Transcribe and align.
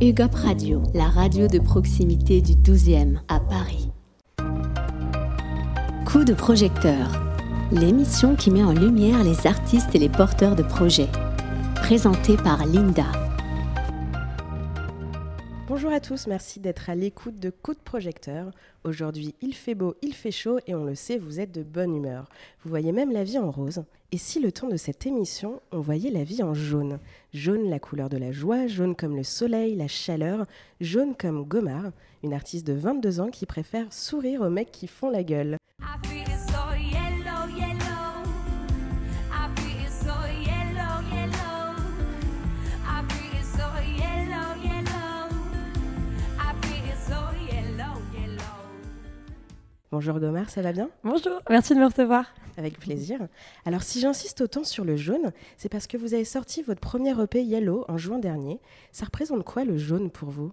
UGOP 0.00 0.34
Radio, 0.34 0.82
la 0.94 1.04
radio 1.04 1.46
de 1.46 1.58
proximité 1.58 2.40
du 2.40 2.54
12e 2.54 3.18
à 3.28 3.38
Paris. 3.38 3.90
Coup 6.06 6.24
de 6.24 6.32
projecteur, 6.32 7.22
l'émission 7.70 8.34
qui 8.34 8.50
met 8.50 8.64
en 8.64 8.72
lumière 8.72 9.22
les 9.24 9.46
artistes 9.46 9.94
et 9.94 9.98
les 9.98 10.08
porteurs 10.08 10.56
de 10.56 10.62
projets. 10.62 11.10
Présentée 11.74 12.36
par 12.36 12.64
Linda. 12.64 13.21
Tous, 16.02 16.26
merci 16.26 16.58
d'être 16.58 16.90
à 16.90 16.96
l'écoute 16.96 17.38
de 17.38 17.50
Coup 17.50 17.74
de 17.74 17.78
projecteur. 17.78 18.50
Aujourd'hui, 18.82 19.36
il 19.40 19.54
fait 19.54 19.76
beau, 19.76 19.94
il 20.02 20.14
fait 20.14 20.32
chaud 20.32 20.58
et 20.66 20.74
on 20.74 20.84
le 20.84 20.96
sait, 20.96 21.16
vous 21.16 21.38
êtes 21.38 21.52
de 21.52 21.62
bonne 21.62 21.94
humeur. 21.94 22.28
Vous 22.64 22.70
voyez 22.70 22.90
même 22.90 23.12
la 23.12 23.22
vie 23.22 23.38
en 23.38 23.52
rose. 23.52 23.84
Et 24.10 24.18
si 24.18 24.40
le 24.40 24.50
temps 24.50 24.66
de 24.68 24.76
cette 24.76 25.06
émission, 25.06 25.62
on 25.70 25.78
voyait 25.78 26.10
la 26.10 26.24
vie 26.24 26.42
en 26.42 26.54
jaune? 26.54 26.98
Jaune 27.32 27.70
la 27.70 27.78
couleur 27.78 28.08
de 28.08 28.16
la 28.16 28.32
joie, 28.32 28.66
jaune 28.66 28.96
comme 28.96 29.14
le 29.14 29.22
soleil, 29.22 29.76
la 29.76 29.86
chaleur, 29.86 30.44
jaune 30.80 31.14
comme 31.14 31.44
Gomar, 31.44 31.92
une 32.24 32.34
artiste 32.34 32.66
de 32.66 32.72
22 32.72 33.20
ans 33.20 33.30
qui 33.30 33.46
préfère 33.46 33.92
sourire 33.92 34.40
aux 34.40 34.50
mecs 34.50 34.72
qui 34.72 34.88
font 34.88 35.08
la 35.08 35.22
gueule. 35.22 35.56
Bonjour 49.92 50.18
Gomar, 50.18 50.48
ça 50.48 50.62
va 50.62 50.72
bien? 50.72 50.88
Bonjour, 51.04 51.42
merci 51.50 51.74
de 51.74 51.78
me 51.78 51.84
recevoir. 51.84 52.24
Avec 52.56 52.80
plaisir. 52.80 53.18
Alors 53.66 53.82
si 53.82 54.00
j'insiste 54.00 54.40
autant 54.40 54.64
sur 54.64 54.86
le 54.86 54.96
jaune, 54.96 55.32
c'est 55.58 55.68
parce 55.68 55.86
que 55.86 55.98
vous 55.98 56.14
avez 56.14 56.24
sorti 56.24 56.62
votre 56.62 56.80
premier 56.80 57.12
EP 57.22 57.42
Yellow 57.42 57.84
en 57.88 57.98
juin 57.98 58.18
dernier. 58.18 58.58
Ça 58.90 59.04
représente 59.04 59.44
quoi 59.44 59.64
le 59.64 59.76
jaune 59.76 60.10
pour 60.10 60.30
vous? 60.30 60.50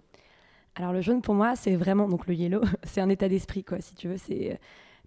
Alors 0.74 0.92
le 0.92 1.00
jaune 1.00 1.22
pour 1.22 1.34
moi, 1.34 1.56
c'est 1.56 1.74
vraiment 1.74 2.06
donc 2.06 2.26
le 2.26 2.34
yellow, 2.34 2.60
c'est 2.82 3.00
un 3.00 3.08
état 3.08 3.30
d'esprit 3.30 3.64
quoi, 3.64 3.80
si 3.80 3.94
tu 3.94 4.08
veux, 4.08 4.18
c'est 4.18 4.52
euh, 4.52 4.56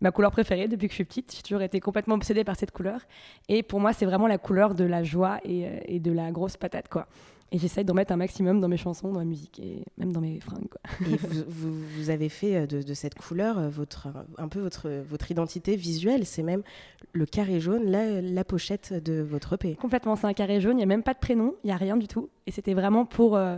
ma 0.01 0.09
couleur 0.09 0.31
préférée 0.31 0.67
depuis 0.67 0.87
que 0.87 0.93
je 0.93 0.95
suis 0.95 1.05
petite. 1.05 1.31
J'ai 1.35 1.43
toujours 1.43 1.61
été 1.61 1.79
complètement 1.79 2.15
obsédée 2.15 2.43
par 2.43 2.55
cette 2.55 2.71
couleur. 2.71 3.01
Et 3.49 3.61
pour 3.61 3.79
moi, 3.79 3.93
c'est 3.93 4.07
vraiment 4.07 4.25
la 4.25 4.39
couleur 4.39 4.73
de 4.73 4.83
la 4.83 5.03
joie 5.03 5.41
et, 5.43 5.67
euh, 5.67 5.79
et 5.85 5.99
de 5.99 6.11
la 6.11 6.31
grosse 6.31 6.57
patate, 6.57 6.89
quoi. 6.89 7.07
Et 7.53 7.59
j'essaye 7.59 7.85
d'en 7.85 7.93
mettre 7.93 8.11
un 8.11 8.17
maximum 8.17 8.59
dans 8.59 8.67
mes 8.67 8.77
chansons, 8.77 9.11
dans 9.11 9.19
ma 9.19 9.25
musique 9.25 9.59
et 9.59 9.85
même 9.99 10.11
dans 10.11 10.21
mes 10.21 10.39
fringues. 10.39 10.67
Quoi. 10.69 11.07
Et 11.07 11.15
vous, 11.47 11.71
vous, 11.95 12.09
avez 12.09 12.27
fait 12.27 12.55
euh, 12.55 12.65
de, 12.65 12.81
de, 12.81 12.93
cette 12.95 13.13
couleur 13.13 13.59
euh, 13.59 13.69
votre, 13.69 14.07
un 14.39 14.47
peu 14.47 14.59
votre, 14.59 14.89
votre 14.89 15.29
identité 15.29 15.75
visuelle. 15.75 16.25
C'est 16.25 16.41
même 16.41 16.63
le 17.11 17.27
carré 17.27 17.59
jaune, 17.59 17.91
la, 17.91 18.21
la, 18.21 18.43
pochette 18.43 18.91
de 18.91 19.21
votre 19.21 19.53
EP. 19.53 19.75
Complètement, 19.75 20.15
c'est 20.15 20.25
un 20.25 20.33
carré 20.33 20.61
jaune. 20.61 20.73
Il 20.73 20.77
n'y 20.77 20.83
a 20.83 20.87
même 20.87 21.03
pas 21.03 21.13
de 21.13 21.19
prénom, 21.19 21.53
il 21.63 21.67
n'y 21.67 21.73
a 21.73 21.77
rien 21.77 21.95
du 21.95 22.07
tout. 22.07 22.27
Et 22.47 22.51
c'était 22.51 22.73
vraiment 22.73 23.05
pour, 23.05 23.37
euh, 23.37 23.57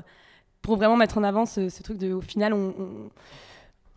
pour 0.61 0.75
vraiment 0.75 0.97
mettre 0.97 1.17
en 1.17 1.23
avant 1.23 1.45
ce, 1.45 1.69
ce 1.69 1.81
truc 1.81 1.97
de, 1.97 2.11
au 2.11 2.21
final, 2.21 2.53
on, 2.53 2.73
on 2.77 3.09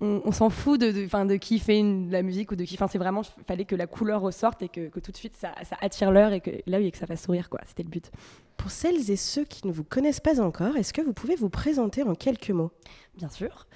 on, 0.00 0.30
s'en 0.30 0.48
fout 0.48 0.80
de, 0.80 0.92
de, 0.92 1.28
de, 1.28 1.36
qui 1.36 1.58
fait 1.58 1.78
une, 1.78 2.10
la 2.10 2.22
musique 2.22 2.52
ou 2.52 2.56
de 2.56 2.64
qui. 2.64 2.74
Enfin, 2.74 2.86
c'est 2.86 2.98
vraiment, 2.98 3.22
il 3.22 3.44
fallait 3.44 3.64
que 3.64 3.74
la 3.74 3.86
couleur 3.86 4.20
ressorte 4.20 4.62
et 4.62 4.68
que, 4.68 4.88
que 4.88 5.00
tout 5.00 5.10
de 5.10 5.16
suite 5.16 5.34
ça, 5.34 5.52
ça 5.64 5.76
attire 5.80 6.12
l'heure 6.12 6.32
et 6.32 6.40
que 6.40 6.50
là, 6.66 6.78
oui, 6.78 6.92
que 6.92 6.98
ça 6.98 7.06
fasse 7.06 7.24
sourire, 7.24 7.48
quoi. 7.48 7.60
C'était 7.66 7.82
le 7.82 7.88
but. 7.88 8.10
Pour 8.56 8.70
celles 8.70 9.10
et 9.10 9.16
ceux 9.16 9.44
qui 9.44 9.66
ne 9.66 9.72
vous 9.72 9.84
connaissent 9.84 10.20
pas 10.20 10.40
encore, 10.40 10.76
est-ce 10.76 10.92
que 10.92 11.00
vous 11.02 11.12
pouvez 11.12 11.34
vous 11.34 11.48
présenter 11.48 12.02
en 12.04 12.14
quelques 12.14 12.50
mots? 12.50 12.70
Bien 13.16 13.28
sûr. 13.28 13.66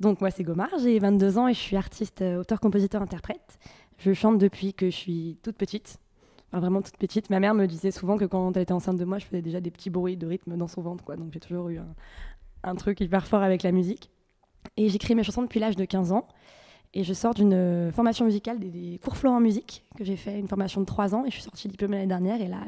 Donc, 0.00 0.20
moi, 0.20 0.30
c'est 0.30 0.42
Gomar, 0.42 0.70
j'ai 0.82 0.98
22 0.98 1.38
ans 1.38 1.46
et 1.46 1.54
je 1.54 1.58
suis 1.58 1.76
artiste, 1.76 2.22
euh, 2.22 2.40
auteur, 2.40 2.58
compositeur, 2.58 3.02
interprète. 3.02 3.58
Je 3.98 4.12
chante 4.12 4.38
depuis 4.38 4.72
que 4.72 4.86
je 4.86 4.96
suis 4.96 5.38
toute 5.42 5.56
petite. 5.56 5.98
vraiment 6.52 6.82
toute 6.82 6.96
petite. 6.96 7.30
Ma 7.30 7.38
mère 7.38 7.54
me 7.54 7.66
disait 7.66 7.90
souvent 7.90 8.16
que 8.16 8.24
quand 8.24 8.56
elle 8.56 8.62
était 8.62 8.72
enceinte 8.72 8.96
de 8.96 9.04
moi, 9.04 9.18
je 9.18 9.26
faisais 9.26 9.42
déjà 9.42 9.60
des 9.60 9.70
petits 9.70 9.90
bruits 9.90 10.16
de 10.16 10.26
rythme 10.26 10.56
dans 10.56 10.68
son 10.68 10.80
ventre. 10.80 11.04
Quoi. 11.04 11.16
Donc, 11.16 11.32
j'ai 11.32 11.40
toujours 11.40 11.68
eu 11.68 11.78
un, 11.78 11.94
un 12.64 12.74
truc 12.74 13.00
hyper 13.00 13.26
fort 13.26 13.42
avec 13.42 13.62
la 13.62 13.72
musique. 13.72 14.10
Et 14.76 14.88
j'écris 14.88 15.14
mes 15.14 15.22
chansons 15.22 15.42
depuis 15.42 15.60
l'âge 15.60 15.76
de 15.76 15.84
15 15.84 16.12
ans. 16.12 16.26
Et 16.92 17.04
je 17.04 17.14
sors 17.14 17.34
d'une 17.34 17.54
euh, 17.54 17.92
formation 17.92 18.24
musicale, 18.24 18.58
des, 18.58 18.98
cours 19.02 19.16
Florent 19.16 19.36
en 19.36 19.40
musique, 19.40 19.84
que 19.96 20.04
j'ai 20.04 20.16
fait 20.16 20.38
une 20.38 20.48
formation 20.48 20.80
de 20.80 20.86
3 20.86 21.14
ans. 21.14 21.24
Et 21.24 21.28
je 21.28 21.34
suis 21.34 21.42
sortie 21.42 21.68
diplômée 21.68 21.96
l'année 21.96 22.08
dernière. 22.08 22.40
Et 22.40 22.48
là, 22.48 22.58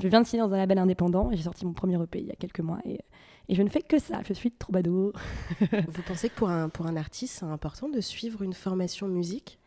je 0.00 0.06
viens 0.06 0.20
de 0.20 0.26
signer 0.26 0.42
dans 0.42 0.54
un 0.54 0.56
label 0.56 0.78
indépendant. 0.78 1.30
Et 1.30 1.36
j'ai 1.36 1.42
sorti 1.42 1.66
mon 1.66 1.72
premier 1.72 2.00
EP 2.00 2.20
il 2.20 2.26
y 2.26 2.30
a 2.30 2.36
quelques 2.36 2.60
mois. 2.60 2.78
Et, 2.84 3.00
et 3.48 3.54
je 3.54 3.62
ne 3.62 3.68
fais 3.68 3.82
que 3.82 3.98
ça. 3.98 4.20
Je 4.26 4.34
suis 4.34 4.52
troubadour. 4.52 5.12
Vous 5.60 6.02
pensez 6.06 6.28
que 6.28 6.34
pour 6.34 6.48
un, 6.48 6.68
pour 6.68 6.86
un 6.86 6.96
artiste, 6.96 7.38
c'est 7.40 7.46
important 7.46 7.88
de 7.88 8.00
suivre 8.00 8.42
une 8.42 8.52
formation 8.52 9.08
musique? 9.08 9.58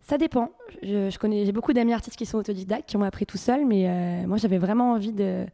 Ça 0.00 0.18
dépend. 0.18 0.50
Je, 0.82 1.10
je 1.10 1.18
connais, 1.18 1.44
j'ai 1.44 1.52
beaucoup 1.52 1.72
d'amis 1.72 1.92
artistes 1.92 2.16
qui 2.16 2.26
sont 2.26 2.38
autodidactes, 2.38 2.88
qui 2.88 2.96
ont 2.96 3.02
appris 3.02 3.26
tout 3.26 3.36
seul, 3.36 3.66
mais 3.66 3.88
euh, 3.88 4.26
moi 4.26 4.38
j'avais 4.38 4.58
vraiment 4.58 4.92
envie 4.92 5.12
de, 5.12 5.44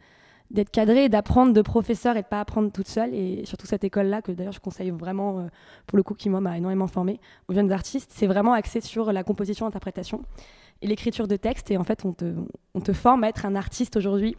d'être 0.51 0.71
cadré 0.71 1.05
et 1.05 1.09
d'apprendre 1.09 1.53
de 1.53 1.63
professeurs 1.63 2.17
et 2.17 2.23
de 2.23 2.27
pas 2.27 2.41
apprendre 2.41 2.71
toute 2.71 2.89
seule. 2.89 3.15
Et 3.15 3.45
surtout 3.45 3.67
cette 3.67 3.85
école-là, 3.85 4.23
que 4.23 4.33
d'ailleurs 4.33 4.53
je 4.53 4.61
conseille 4.61 4.91
vraiment, 4.91 5.41
euh, 5.41 5.43
pour 5.87 5.97
le 5.97 6.03
coup, 6.03 6.15
qui 6.15 6.29
m'a 6.29 6.57
énormément 6.57 6.87
formé 6.87 7.21
aux 7.49 7.55
jeunes 7.55 7.73
artistes, 7.73 8.11
c'est 8.15 8.27
vraiment 8.27 8.53
axé 8.53 8.81
sur 8.81 9.13
la 9.13 9.25
composition, 9.25 9.67
l'interprétation 9.67 10.23
et 10.83 10.87
l'écriture 10.87 11.29
de 11.29 11.37
textes. 11.37 11.71
Et 11.71 11.77
en 11.77 11.85
fait, 11.85 12.05
on 12.05 12.13
te, 12.13 12.35
on 12.75 12.81
te 12.81 12.93
forme 12.93 13.25
à 13.25 13.29
être 13.29 13.47
un 13.47 13.57
artiste 13.57 13.97
aujourd'hui. 13.97 14.37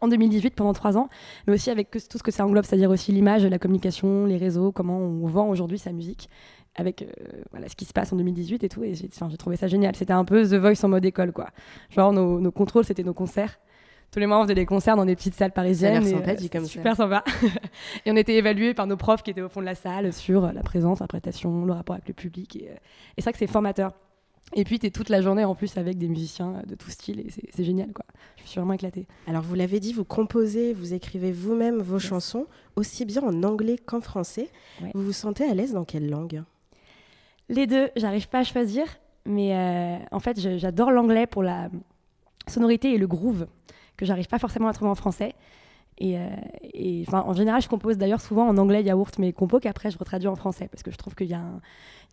En 0.00 0.06
2018, 0.06 0.54
pendant 0.54 0.72
trois 0.72 0.96
ans, 0.96 1.08
mais 1.48 1.54
aussi 1.54 1.68
avec 1.68 1.90
tout 1.90 2.16
ce 2.16 2.22
que 2.22 2.30
ça 2.30 2.46
englobe, 2.46 2.64
c'est-à-dire 2.64 2.90
aussi 2.90 3.10
l'image, 3.10 3.44
la 3.44 3.58
communication, 3.58 4.24
les 4.24 4.36
réseaux, 4.36 4.70
comment 4.70 4.98
on 4.98 5.26
vend 5.26 5.48
aujourd'hui 5.48 5.80
sa 5.80 5.90
musique, 5.90 6.30
avec 6.76 7.02
euh, 7.02 7.06
voilà, 7.50 7.68
ce 7.68 7.74
qui 7.74 7.86
se 7.86 7.92
passe 7.92 8.12
en 8.12 8.16
2018 8.16 8.62
et 8.62 8.68
tout. 8.68 8.84
Et 8.84 8.94
j'ai 8.94 9.08
trouvé 9.36 9.56
ça 9.56 9.66
génial. 9.66 9.96
C'était 9.96 10.12
un 10.12 10.24
peu 10.24 10.44
The 10.44 10.54
Voice 10.54 10.84
en 10.84 10.88
mode 10.88 11.04
école, 11.04 11.32
quoi. 11.32 11.48
Genre, 11.90 12.12
nos, 12.12 12.38
nos 12.38 12.52
contrôles, 12.52 12.84
c'était 12.84 13.02
nos 13.02 13.14
concerts 13.14 13.58
tous 14.10 14.18
les 14.18 14.26
mois, 14.26 14.40
on 14.40 14.42
faisait 14.42 14.54
des 14.54 14.66
concerts 14.66 14.96
dans 14.96 15.04
des 15.04 15.14
petites 15.14 15.34
salles 15.34 15.52
parisiennes. 15.52 16.04
Ça 16.04 16.10
sympa, 16.10 16.34
dit 16.34 16.50
comme 16.50 16.66
super 16.66 16.96
sympa. 16.96 17.22
et 18.04 18.10
on 18.10 18.16
était 18.16 18.34
évalués 18.34 18.74
par 18.74 18.86
nos 18.86 18.96
profs 18.96 19.22
qui 19.22 19.30
étaient 19.30 19.40
au 19.40 19.48
fond 19.48 19.60
de 19.60 19.66
la 19.66 19.74
salle 19.76 20.12
sur 20.12 20.52
la 20.52 20.62
présence, 20.62 20.98
l'interprétation, 21.00 21.64
le 21.64 21.72
rapport 21.72 21.94
avec 21.94 22.08
le 22.08 22.14
public. 22.14 22.56
Et, 22.56 22.68
euh, 22.70 22.74
et 23.16 23.20
c'est 23.20 23.24
vrai 23.24 23.32
que 23.32 23.38
c'est 23.38 23.46
formateur. 23.46 23.92
Et 24.54 24.64
puis, 24.64 24.80
tu 24.80 24.86
es 24.86 24.90
toute 24.90 25.10
la 25.10 25.20
journée 25.20 25.44
en 25.44 25.54
plus 25.54 25.76
avec 25.76 25.96
des 25.96 26.08
musiciens 26.08 26.62
de 26.66 26.74
tout 26.74 26.90
style 26.90 27.20
et 27.20 27.26
c'est 27.30 27.64
génial, 27.64 27.92
quoi. 27.92 28.04
Je 28.42 28.48
suis 28.48 28.58
vraiment 28.58 28.72
éclatée. 28.72 29.06
Alors, 29.28 29.42
vous 29.42 29.54
l'avez 29.54 29.78
dit, 29.78 29.92
vous 29.92 30.04
composez, 30.04 30.72
vous 30.72 30.92
écrivez 30.92 31.30
vous-même 31.30 31.80
vos 31.80 32.00
chansons, 32.00 32.46
aussi 32.74 33.04
bien 33.04 33.22
en 33.22 33.44
anglais 33.44 33.78
qu'en 33.78 34.00
français. 34.00 34.48
Vous 34.94 35.02
vous 35.02 35.12
sentez 35.12 35.44
à 35.44 35.54
l'aise 35.54 35.72
dans 35.72 35.84
quelle 35.84 36.10
langue? 36.10 36.42
Les 37.48 37.68
deux, 37.68 37.90
j'arrive 37.94 38.28
pas 38.28 38.40
à 38.40 38.44
choisir, 38.44 38.84
mais 39.24 39.54
euh, 39.54 39.96
en 40.10 40.18
fait, 40.18 40.40
j'adore 40.58 40.90
l'anglais 40.90 41.28
pour 41.28 41.44
la 41.44 41.68
sonorité 42.48 42.92
et 42.92 42.98
le 42.98 43.06
groove 43.06 43.46
que 44.00 44.06
j'arrive 44.06 44.26
pas 44.26 44.38
forcément 44.38 44.68
à 44.68 44.72
trouver 44.72 44.90
en 44.90 44.94
français. 44.94 45.34
Et, 45.98 46.18
euh, 46.18 46.28
et 46.72 47.04
en 47.12 47.34
général, 47.34 47.60
je 47.60 47.68
compose 47.68 47.98
d'ailleurs 47.98 48.22
souvent 48.22 48.48
en 48.48 48.56
anglais 48.56 48.82
yaourt 48.82 49.18
mes 49.18 49.34
compos 49.34 49.60
qu'après 49.60 49.90
je 49.90 49.98
retraduis 49.98 50.28
en 50.28 50.34
français 50.34 50.66
parce 50.68 50.82
que 50.82 50.90
je 50.90 50.96
trouve 50.96 51.14
qu'il 51.14 51.26
y, 51.26 51.36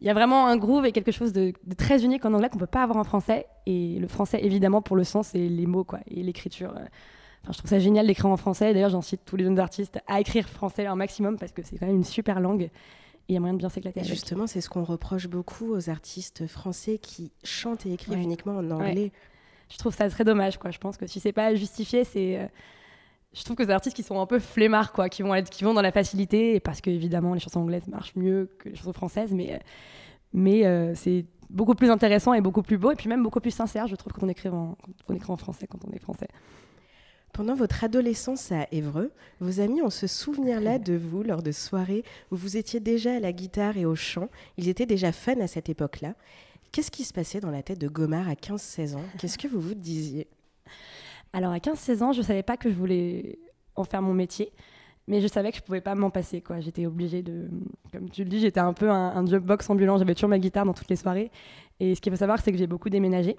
y, 0.06 0.10
a 0.10 0.14
vraiment 0.14 0.48
un 0.48 0.58
groove 0.58 0.86
et 0.86 0.92
quelque 0.92 1.14
chose 1.14 1.32
de, 1.32 1.54
très 1.78 2.04
unique 2.04 2.26
en 2.26 2.34
anglais 2.34 2.50
qu'on 2.50 2.58
peut 2.58 2.68
pas 2.68 2.84
avoir 2.84 2.98
en 2.98 3.06
français. 3.06 3.48
Et 3.66 3.98
le 3.98 4.08
français, 4.10 4.40
évidemment, 4.44 4.82
pour 4.82 4.98
le 4.98 5.06
sens 5.06 5.34
et 5.36 5.48
les 5.48 5.66
mots 5.66 5.86
quoi, 5.86 6.00
et 6.08 6.22
l'écriture. 6.22 6.72
Euh, 6.72 6.84
enfin, 7.44 7.54
je 7.54 7.58
trouve 7.60 7.70
ça 7.70 7.80
génial 7.80 8.06
d'écrire 8.06 8.30
en 8.30 8.36
français. 8.36 8.74
D'ailleurs, 8.74 8.90
j'incite 8.90 9.22
tous 9.24 9.38
les 9.38 9.46
jeunes 9.46 9.60
artistes 9.60 10.00
à 10.08 10.20
écrire 10.20 10.50
français 10.50 10.86
un 10.86 10.98
maximum 10.98 11.38
parce 11.38 11.54
que 11.54 11.62
c'est 11.64 11.78
quand 11.78 11.88
même 11.88 11.96
une 11.96 12.04
super 12.04 12.42
langue. 12.42 12.64
Et 12.64 12.72
il 13.30 13.34
y 13.36 13.38
a 13.38 13.40
moyen 13.40 13.54
de 13.54 13.60
bien 13.60 13.70
s'éclater. 13.70 14.04
Justement, 14.04 14.48
c'est 14.48 14.60
ce 14.60 14.70
qu'on 14.70 14.84
reproche 14.84 15.28
beaucoup 15.28 15.72
aux 15.74 15.90
artistes 15.90 16.46
français 16.48 16.98
qui 16.98 17.32
chantent 17.46 17.86
et 17.86 17.94
écrivent 17.94 18.20
uniquement 18.20 18.58
en 18.58 18.72
anglais 18.72 19.14
je 19.70 19.78
trouve 19.78 19.94
ça 19.94 20.10
très 20.10 20.24
dommage. 20.24 20.58
Quoi. 20.58 20.72
Je 20.72 20.78
pense 20.78 20.98
que 20.98 21.08
si 21.08 21.20
c'est 21.20 21.34
pas 21.34 21.56
justifié, 21.56 22.04
c'est. 22.04 22.40
Euh, 22.40 22.48
je 23.34 23.44
trouve 23.44 23.56
que 23.56 23.64
c'est 23.64 23.68
des 23.68 23.74
artistes 23.74 23.96
qui 23.96 24.04
sont 24.04 24.20
un 24.20 24.26
peu 24.26 24.40
flemmards, 24.40 24.94
quoi, 24.94 25.10
qui 25.10 25.22
vont, 25.22 25.36
être, 25.36 25.50
qui 25.50 25.64
vont 25.64 25.74
dans 25.74 25.82
la 25.82 25.92
facilité, 25.92 26.60
parce 26.60 26.82
que 26.82 26.90
évidemment 26.90 27.34
les 27.34 27.40
chansons 27.40 27.60
anglaises 27.60 27.88
marchent 27.88 28.16
mieux 28.16 28.50
que 28.58 28.70
les 28.70 28.76
chansons 28.76 28.94
françaises, 28.94 29.34
mais, 29.34 29.54
euh, 29.54 29.58
mais 30.34 30.66
euh, 30.66 30.96
c'est 30.96 31.26
beaucoup 31.50 31.76
plus 31.76 31.92
intéressant 31.92 32.34
et 32.34 32.42
beaucoup 32.42 32.64
plus 32.64 32.78
beau, 32.78 32.92
et 32.92 32.96
puis 32.96 33.10
même 33.10 33.22
beaucoup 33.22 33.42
plus 33.42 33.52
sincère, 33.52 33.88
je 33.88 33.96
trouve, 33.96 34.14
quand 34.14 34.26
on 34.26 34.30
écrit 34.30 34.50
en, 34.50 34.76
quand 34.82 35.10
on 35.10 35.14
écrit 35.14 35.32
en 35.32 35.38
français, 35.38 35.68
quand 35.68 35.80
on 35.86 35.92
est 35.92 36.00
français. 36.00 36.28
Pendant 37.34 37.54
votre 37.54 37.84
adolescence 37.84 38.52
à 38.52 38.66
Évreux, 38.72 39.12
vos 39.40 39.60
amis 39.60 39.82
ont 39.84 39.92
ce 39.92 40.08
souvenir-là 40.08 40.80
de 40.80 40.96
vous 40.96 41.22
lors 41.22 41.44
de 41.44 41.52
soirées 41.52 42.04
où 42.32 42.36
vous 42.36 42.58
étiez 42.58 42.80
déjà 42.80 43.16
à 43.16 43.20
la 43.20 43.32
guitare 43.32 43.78
et 43.78 43.86
au 43.86 43.96
chant. 43.96 44.30
Ils 44.58 44.70
étaient 44.70 44.88
déjà 44.88 45.12
fans 45.12 45.40
à 45.42 45.46
cette 45.46 45.70
époque-là. 45.70 46.16
Qu'est-ce 46.78 46.92
qui 46.92 47.06
se 47.06 47.12
passait 47.12 47.40
dans 47.40 47.50
la 47.50 47.64
tête 47.64 47.82
de 47.82 47.88
Gomard 47.88 48.30
à 48.30 48.34
15-16 48.34 48.98
ans? 48.98 49.04
Qu'est-ce 49.18 49.40
que 49.40 49.48
vous 49.48 49.60
vous 49.60 49.74
disiez? 49.74 50.28
Alors 51.34 51.52
à 51.52 51.58
15-16 51.58 52.04
ans, 52.04 52.12
je 52.12 52.20
ne 52.20 52.24
savais 52.24 52.44
pas 52.44 52.56
que 52.56 52.70
je 52.70 52.76
voulais 52.76 53.40
en 53.76 53.84
faire 53.84 54.04
mon 54.04 54.14
métier, 54.14 54.52
mais 55.08 55.20
je 55.20 55.26
savais 55.26 55.50
que 55.50 55.58
je 55.58 55.64
ne 55.64 55.66
pouvais 55.66 55.82
pas 55.82 55.96
m'en 55.96 56.12
passer. 56.12 56.44
J'étais 56.60 56.86
obligée 56.86 57.24
de... 57.24 57.50
Comme 57.92 58.12
tu 58.12 58.24
le 58.24 58.30
dis, 58.30 58.40
j'étais 58.40 58.60
un 58.60 58.74
peu 58.74 58.92
un, 58.92 59.08
un 59.16 59.26
jukebox 59.26 59.68
ambulant, 59.72 59.98
j'avais 59.98 60.14
toujours 60.14 60.30
ma 60.30 60.38
guitare 60.38 60.66
dans 60.66 60.76
toutes 60.76 60.90
les 60.92 60.98
soirées. 60.98 61.32
Et 61.80 61.96
ce 61.96 62.00
qu'il 62.00 62.12
faut 62.12 62.20
savoir, 62.20 62.40
c'est 62.40 62.52
que 62.52 62.60
j'ai 62.60 62.68
beaucoup 62.68 62.92
déménagé. 62.92 63.38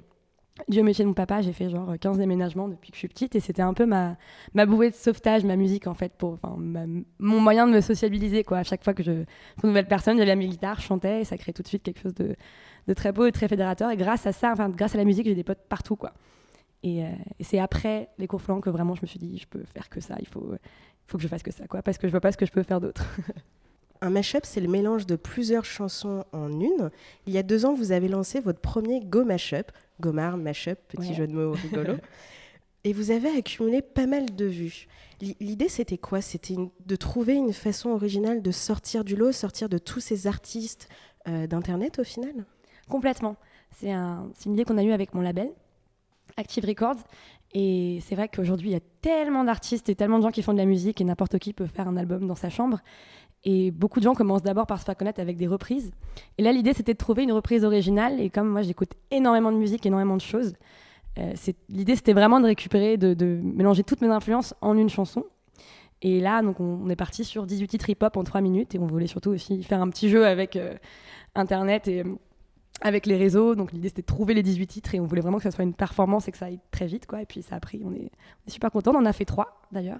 Du 0.67 0.83
métier 0.83 1.05
de 1.05 1.09
mon 1.09 1.15
papa, 1.15 1.41
j'ai 1.41 1.53
fait 1.53 1.71
genre 1.71 1.95
15 1.99 2.19
déménagements 2.19 2.69
depuis 2.69 2.91
que 2.91 2.97
je 2.97 2.99
suis 2.99 3.09
petite 3.09 3.35
et 3.37 3.41
c'était 3.41 3.63
un 3.63 3.75
peu 3.75 3.87
ma, 3.87 4.17
bouée 4.67 4.91
de 4.91 4.95
sauvetage, 4.95 5.45
ma 5.45 5.57
musique 5.57 5.87
en 5.87 5.95
fait, 5.95 6.13
pour 6.13 6.39
mon 6.45 7.41
moyen 7.41 7.67
de 7.67 7.73
me 7.73 7.81
sociabiliser. 7.81 8.45
Quoi. 8.45 8.59
À 8.59 8.63
chaque 8.65 8.85
fois 8.85 8.93
que 8.93 9.03
je 9.03 9.13
une 9.13 9.25
nouvelle 9.63 9.87
personne, 9.87 10.19
j'allais 10.19 10.33
à 10.33 10.37
mes 10.37 10.49
guitares, 10.49 10.81
je 10.81 10.87
chantais 10.87 11.23
et 11.23 11.25
ça 11.25 11.39
crée 11.39 11.53
tout 11.53 11.63
de 11.63 11.69
suite 11.69 11.83
quelque 11.83 12.01
chose 12.01 12.15
de, 12.15 12.35
de 12.87 12.95
très 12.95 13.13
beau 13.13 13.27
et 13.27 13.33
très 13.33 13.49
fédérateur. 13.49 13.91
Et 13.91 13.97
grâce 13.97 14.27
à 14.27 14.33
ça, 14.33 14.53
enfin, 14.53 14.69
grâce 14.69 14.95
à 14.95 14.99
la 14.99 15.05
musique, 15.05 15.27
j'ai 15.27 15.35
des 15.35 15.45
potes 15.45 15.65
partout, 15.69 15.97
quoi. 15.97 16.13
Et, 16.83 17.05
euh, 17.05 17.09
c'est 17.41 17.59
après 17.59 18.09
les 18.19 18.27
cours 18.27 18.43
flancs 18.43 18.61
que 18.61 18.71
vraiment 18.71 18.95
je 18.95 19.03
me 19.03 19.07
suis 19.07 19.19
dit, 19.19 19.39
je 19.39 19.47
peux 19.47 19.63
faire 19.65 19.89
que 19.89 20.01
ça. 20.01 20.17
Il 20.21 20.29
faut, 20.29 20.55
faut 21.07 21.17
que 21.17 21.23
je 21.23 21.29
fasse 21.29 21.43
que 21.43 21.53
ça, 21.53 21.67
quoi, 21.67 21.83
parce 21.83 21.99
que 21.99 22.07
je 22.07 22.13
vois 22.13 22.21
pas 22.21 22.33
ce 22.33 22.37
que 22.37 22.47
je 22.47 22.53
peux 22.53 22.63
faire 22.63 22.81
d'autre. 22.81 23.05
Un 24.01 24.11
mashup, 24.11 24.45
c'est 24.45 24.61
le 24.61 24.69
mélange 24.69 25.07
de 25.07 25.17
plusieurs 25.17 25.65
chansons 25.65 26.25
en 26.33 26.51
une. 26.61 26.91
Il 27.27 27.33
y 27.33 27.39
a 27.39 27.43
deux 27.43 27.67
ans, 27.67 27.75
vous 27.75 27.93
avez 27.93 28.09
lancé 28.09 28.41
votre 28.41 28.61
premier 28.61 29.01
Go 29.01 29.25
Mashup. 29.25 29.73
Gomard, 30.01 30.37
mashup, 30.37 30.79
petit 30.89 31.15
jeu 31.15 31.27
de 31.27 31.33
mots 31.33 31.53
rigolo. 31.63 31.95
Et 32.85 32.93
vous 32.93 33.11
avez 33.11 33.29
accumulé 33.29 33.83
pas 33.83 34.07
mal 34.07 34.35
de 34.35 34.45
vues. 34.45 34.87
L'idée, 35.21 35.69
c'était 35.69 35.99
quoi? 35.99 36.21
C'était 36.21 36.55
de 36.87 36.97
trouver 36.97 37.35
une 37.35 37.53
façon 37.53 37.91
originale 37.91 38.41
de 38.41 38.53
sortir 38.53 39.05
du 39.05 39.17
lot, 39.17 39.33
sortir 39.33 39.69
de 39.69 39.79
tous 39.79 40.01
ces 40.01 40.29
artistes 40.29 40.89
euh, 41.27 41.49
d'Internet 41.49 41.99
au 41.99 42.05
final? 42.05 42.45
Complètement. 42.89 43.37
C'est 43.73 43.91
une 43.91 44.55
idée 44.55 44.65
qu'on 44.65 44.79
a 44.79 44.83
eue 44.83 44.93
avec 44.93 45.13
mon 45.15 45.21
label, 45.21 45.51
Active 46.37 46.65
Records. 46.65 46.97
Et 47.53 48.01
c'est 48.07 48.15
vrai 48.15 48.29
qu'aujourd'hui, 48.29 48.71
il 48.71 48.73
y 48.73 48.77
a 48.77 48.81
tellement 49.01 49.45
d'artistes 49.45 49.89
et 49.89 49.95
tellement 49.95 50.19
de 50.19 50.23
gens 50.23 50.31
qui 50.31 50.43
font 50.43 50.53
de 50.53 50.59
la 50.59 50.67
musique 50.67 51.01
et 51.01 51.05
n'importe 51.05 51.39
qui 51.39 51.53
peut 51.53 51.67
faire 51.67 51.89
un 51.89 51.97
album 51.97 52.27
dans 52.27 52.35
sa 52.35 52.51
chambre. 52.51 52.81
Et 53.45 53.71
beaucoup 53.71 54.01
de 54.01 54.05
gens 54.05 54.15
commencent 54.15 54.43
d'abord 54.43 54.67
par 54.67 54.81
se 54.81 54.85
faire 54.85 54.97
connaître 54.97 55.21
avec 55.21 55.37
des 55.37 55.47
reprises. 55.47 55.91
Et 56.39 56.43
là, 56.43 56.53
l'idée, 56.53 56.73
c'était 56.73 56.93
de 56.93 56.99
trouver 56.99 57.23
une 57.23 57.33
reprise 57.33 57.65
originale. 57.65 58.21
Et 58.21 58.31
comme 58.31 58.49
moi, 58.49 58.63
j'écoute 58.63 58.91
énormément 59.11 59.53
de 59.53 59.57
musique, 59.57 59.87
énormément 59.87 60.17
de 60.17 60.23
choses, 60.23 60.55
euh, 61.19 61.35
l'idée, 61.69 61.97
c'était 61.97 62.13
vraiment 62.13 62.41
de 62.41 62.47
récupérer, 62.47 62.97
de, 62.97 63.41
mélanger 63.43 63.85
toutes 63.85 64.01
mes 64.01 64.09
influences 64.09 64.55
en 64.61 64.77
une 64.77 64.89
chanson. 64.89 65.25
Et 66.03 66.21
là, 66.21 66.43
donc, 66.43 66.61
on, 66.61 66.89
est 66.89 66.97
parti 66.97 67.25
sur 67.25 67.47
18 67.47 67.69
titres 67.69 67.91
hip-hop 67.91 68.17
en 68.17 68.25
3 68.25 68.41
minutes. 68.41 68.75
Et 68.75 68.79
on 68.79 68.87
voulait 68.87 69.07
surtout 69.07 69.31
aussi 69.31 69.63
faire 69.63 69.83
un 69.83 69.89
petit 69.89 70.09
jeu 70.09 70.27
avec 70.27 70.57
euh, 70.57 70.75
Internet 71.35 71.89
et 71.89 72.01
euh, 72.01 72.15
avec 72.81 73.07
les 73.07 73.17
réseaux. 73.17 73.55
Donc, 73.55 73.73
l'idée, 73.73 73.89
c'était 73.89 74.03
de 74.03 74.07
trouver 74.07 74.35
les 74.35 74.43
18 74.43 74.67
titres. 74.67 74.95
Et 74.95 75.01
on 75.01 75.07
voulait 75.07 75.23
vraiment 75.23 75.39
que 75.39 75.45
ça 75.45 75.51
soit 75.53 75.65
une 75.65 75.75
performance 75.75 76.29
et 76.29 76.33
que 76.33 76.39
ça 76.39 76.47
aille 76.47 76.61
très 76.71 76.87
vite. 76.87 77.07
Quoi. 77.07 77.23
Et 77.23 77.27
puis, 77.27 77.43
ça 77.43 77.57
a 77.57 77.61
pris. 77.61 77.83
On 77.85 77.93
est, 77.93 78.11
on 78.11 78.49
est 78.49 78.51
super 78.51 78.71
contents. 78.71 78.93
On 78.95 78.99
en 78.99 79.07
a 79.07 79.13
fait 79.13 79.25
trois, 79.25 79.61
d'ailleurs. 79.73 79.99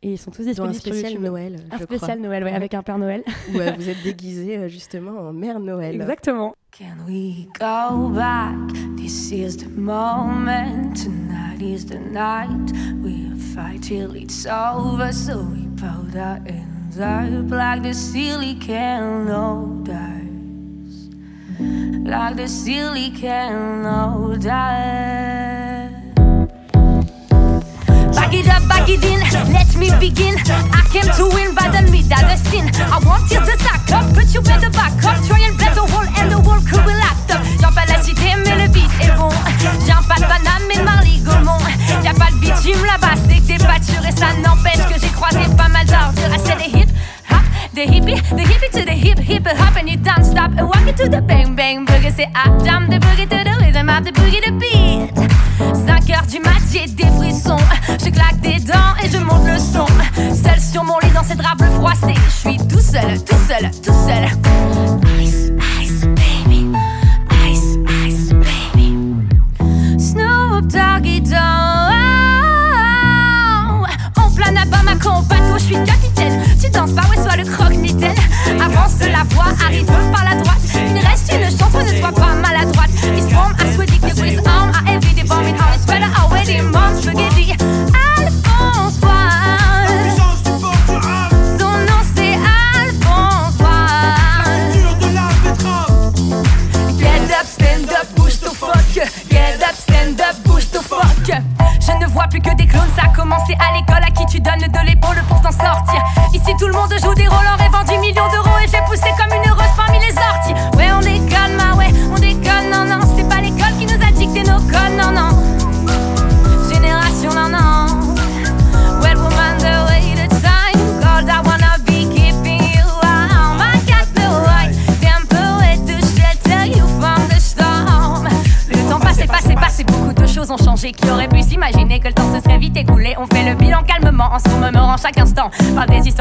Et 0.00 0.12
ils 0.12 0.18
sont 0.18 0.30
tous 0.30 0.44
disponibles 0.44 0.76
un 0.76 0.78
spécial 0.78 1.18
Noël. 1.18 1.56
Un 1.72 1.78
spécial 1.78 2.20
Noël, 2.20 2.44
ouais, 2.44 2.52
avec 2.52 2.72
un 2.72 2.84
Père 2.84 2.98
Noël. 2.98 3.24
Où 3.52 3.58
euh, 3.58 3.72
vous 3.76 3.88
êtes 3.88 4.00
déguisé 4.04 4.56
euh, 4.56 4.68
justement 4.68 5.28
en 5.28 5.32
Mère 5.32 5.58
Noël. 5.58 5.96
Exactement. 5.96 6.54
Can 6.70 6.98
we 7.08 7.48
go 7.58 8.08
back? 8.10 8.54
This 8.96 9.32
is 9.32 9.56
the 9.56 9.66
moment. 9.68 10.94
Tonight 10.94 11.60
is 11.60 11.84
the 11.86 11.98
night. 11.98 12.70
We'll 13.02 13.36
fight 13.36 13.82
till 13.82 14.14
it's 14.14 14.46
over. 14.46 15.12
So 15.12 15.40
we 15.40 15.66
powder 15.76 16.40
in 16.46 16.90
the 16.92 17.42
black. 17.42 17.82
The 17.82 17.92
silly 17.92 18.54
can 18.60 19.26
notice. 19.26 19.96
Like 21.58 22.36
the 22.36 22.46
silly 22.46 23.10
can 23.10 23.82
notice. 23.82 25.97
Back 28.18 28.34
it 28.34 28.48
up, 28.48 28.66
back 28.66 28.88
it 28.88 29.04
in, 29.04 29.20
let 29.52 29.70
me 29.76 29.90
begin. 30.00 30.34
I 30.74 30.82
came 30.90 31.06
to 31.06 31.24
win, 31.32 31.54
but 31.54 31.70
don't 31.70 31.88
meet 31.90 32.08
that. 32.08 32.26
I 32.26 32.98
want 33.06 33.30
you 33.30 33.38
to 33.38 33.54
stack 33.62 33.86
up, 33.92 34.12
but 34.12 34.34
you 34.34 34.42
better 34.42 34.70
back 34.70 34.92
up. 35.06 35.22
Try 35.24 35.46
and 35.46 35.56
blend 35.56 35.76
the 35.76 35.86
wall 35.86 36.04
and 36.18 36.32
the 36.32 36.40
wall 36.40 36.58
could 36.66 36.84
will 36.84 36.98
act 36.98 37.30
up. 37.30 37.40
J'en 37.60 37.70
pas 37.72 37.86
la 37.86 38.02
cité, 38.02 38.34
mais 38.44 38.56
le 38.56 38.68
beat 38.72 38.90
est 39.00 39.14
bon. 39.16 39.30
J'en 39.86 40.02
pas 40.02 40.16
de 40.16 40.26
Paname, 40.26 40.66
mais 40.66 40.82
Marley 40.82 41.18
Gaumont. 41.22 41.62
Y'a 42.02 42.12
pas 42.12 42.30
de 42.32 42.40
bitume 42.40 42.84
là-bas, 42.84 43.14
c'est 43.28 43.38
que 43.38 43.46
t'es 43.46 43.64
pâture 43.64 44.04
et 44.04 44.12
ça 44.12 44.34
n'empêche 44.42 44.84
que 44.88 45.00
j'ai 45.00 45.12
croisé 45.14 45.40
pas 45.56 45.68
mal 45.68 45.86
d'ordures. 45.86 46.34
I 46.34 46.38
said 46.44 46.60
hip 46.60 46.88
hop, 47.30 47.44
the 47.74 47.86
hippie, 47.86 48.20
the 48.34 48.42
hippie 48.42 48.70
to 48.72 48.84
the 48.84 48.96
hip 48.98 49.20
hip 49.20 49.46
hop, 49.46 49.76
and 49.76 49.88
you 49.88 49.96
don't 49.96 50.24
stop. 50.24 50.50
And 50.58 50.66
walk 50.66 50.88
it 50.88 50.96
to 50.96 51.08
the 51.08 51.22
bang 51.22 51.54
bang 51.54 51.84
boogie, 51.84 52.12
c'est 52.16 52.28
I 52.34 52.50
jam 52.64 52.88
the 52.88 52.98
boogie 52.98 53.28
to 53.28 53.44
the 53.44 53.64
rhythm 53.64 53.88
of 53.88 54.02
the 54.04 54.10
boogie 54.10 54.42
the 54.42 54.50
beat. 54.58 55.14
5 55.86 56.10
heures 56.10 56.26
du 56.26 56.40
mat, 56.40 56.60
j'ai 56.72 56.86
des. 56.86 57.08
Je 58.08 58.12
claque 58.14 58.40
des 58.40 58.58
dents 58.60 58.94
et 59.04 59.10
je 59.10 59.18
monte 59.18 59.46
le 59.46 59.58
son. 59.58 59.84
Seul 60.16 60.58
sur 60.60 60.82
mon 60.82 60.98
lit 61.00 61.10
dans 61.10 61.22
ces 61.22 61.34
draps 61.34 61.58
bleus 61.58 61.70
froissés. 61.72 62.14
Je 62.24 62.48
suis 62.48 62.56
tout 62.56 62.80
seul, 62.80 63.22
tout 63.22 63.36
seul, 63.46 63.70
tout 63.82 63.92
seul. 63.92 64.37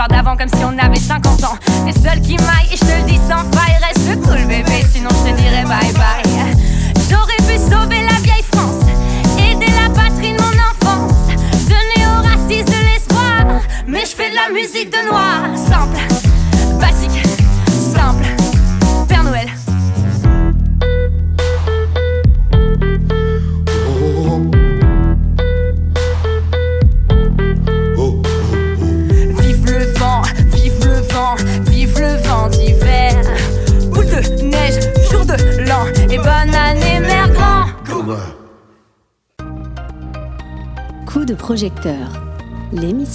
D'avant 0.05 0.37
comme 0.37 0.49
si 0.49 0.63
on 0.63 0.77
avait 0.77 0.99
50 0.99 1.43
ans. 1.45 1.57
T'es 1.85 1.99
seul 1.99 2.21
qui 2.21 2.37
maille 2.37 2.66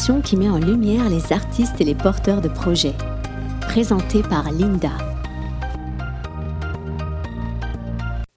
qui 0.02 0.36
met 0.36 0.48
en 0.48 0.58
lumière 0.58 1.08
les 1.08 1.32
artistes 1.32 1.80
et 1.80 1.84
les 1.84 1.94
porteurs 1.94 2.40
de 2.40 2.48
projets. 2.48 2.94
Présentée 3.60 4.22
par 4.24 4.50
Linda. 4.50 4.90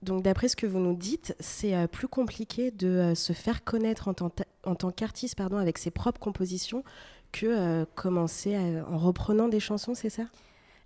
Donc 0.00 0.22
d'après 0.22 0.46
ce 0.46 0.54
que 0.54 0.68
vous 0.68 0.78
nous 0.78 0.94
dites, 0.94 1.34
c'est 1.40 1.74
euh, 1.74 1.88
plus 1.88 2.06
compliqué 2.06 2.70
de 2.70 2.86
euh, 2.86 3.14
se 3.16 3.32
faire 3.32 3.64
connaître 3.64 4.06
en 4.06 4.14
tant, 4.14 4.30
en 4.64 4.76
tant 4.76 4.92
qu'artiste 4.92 5.34
pardon, 5.34 5.56
avec 5.56 5.78
ses 5.78 5.90
propres 5.90 6.20
compositions 6.20 6.84
que 7.32 7.46
euh, 7.46 7.84
commencer 7.96 8.54
à- 8.54 8.88
en 8.88 8.98
reprenant 8.98 9.48
des 9.48 9.58
chansons, 9.58 9.96
c'est 9.96 10.08
ça? 10.08 10.22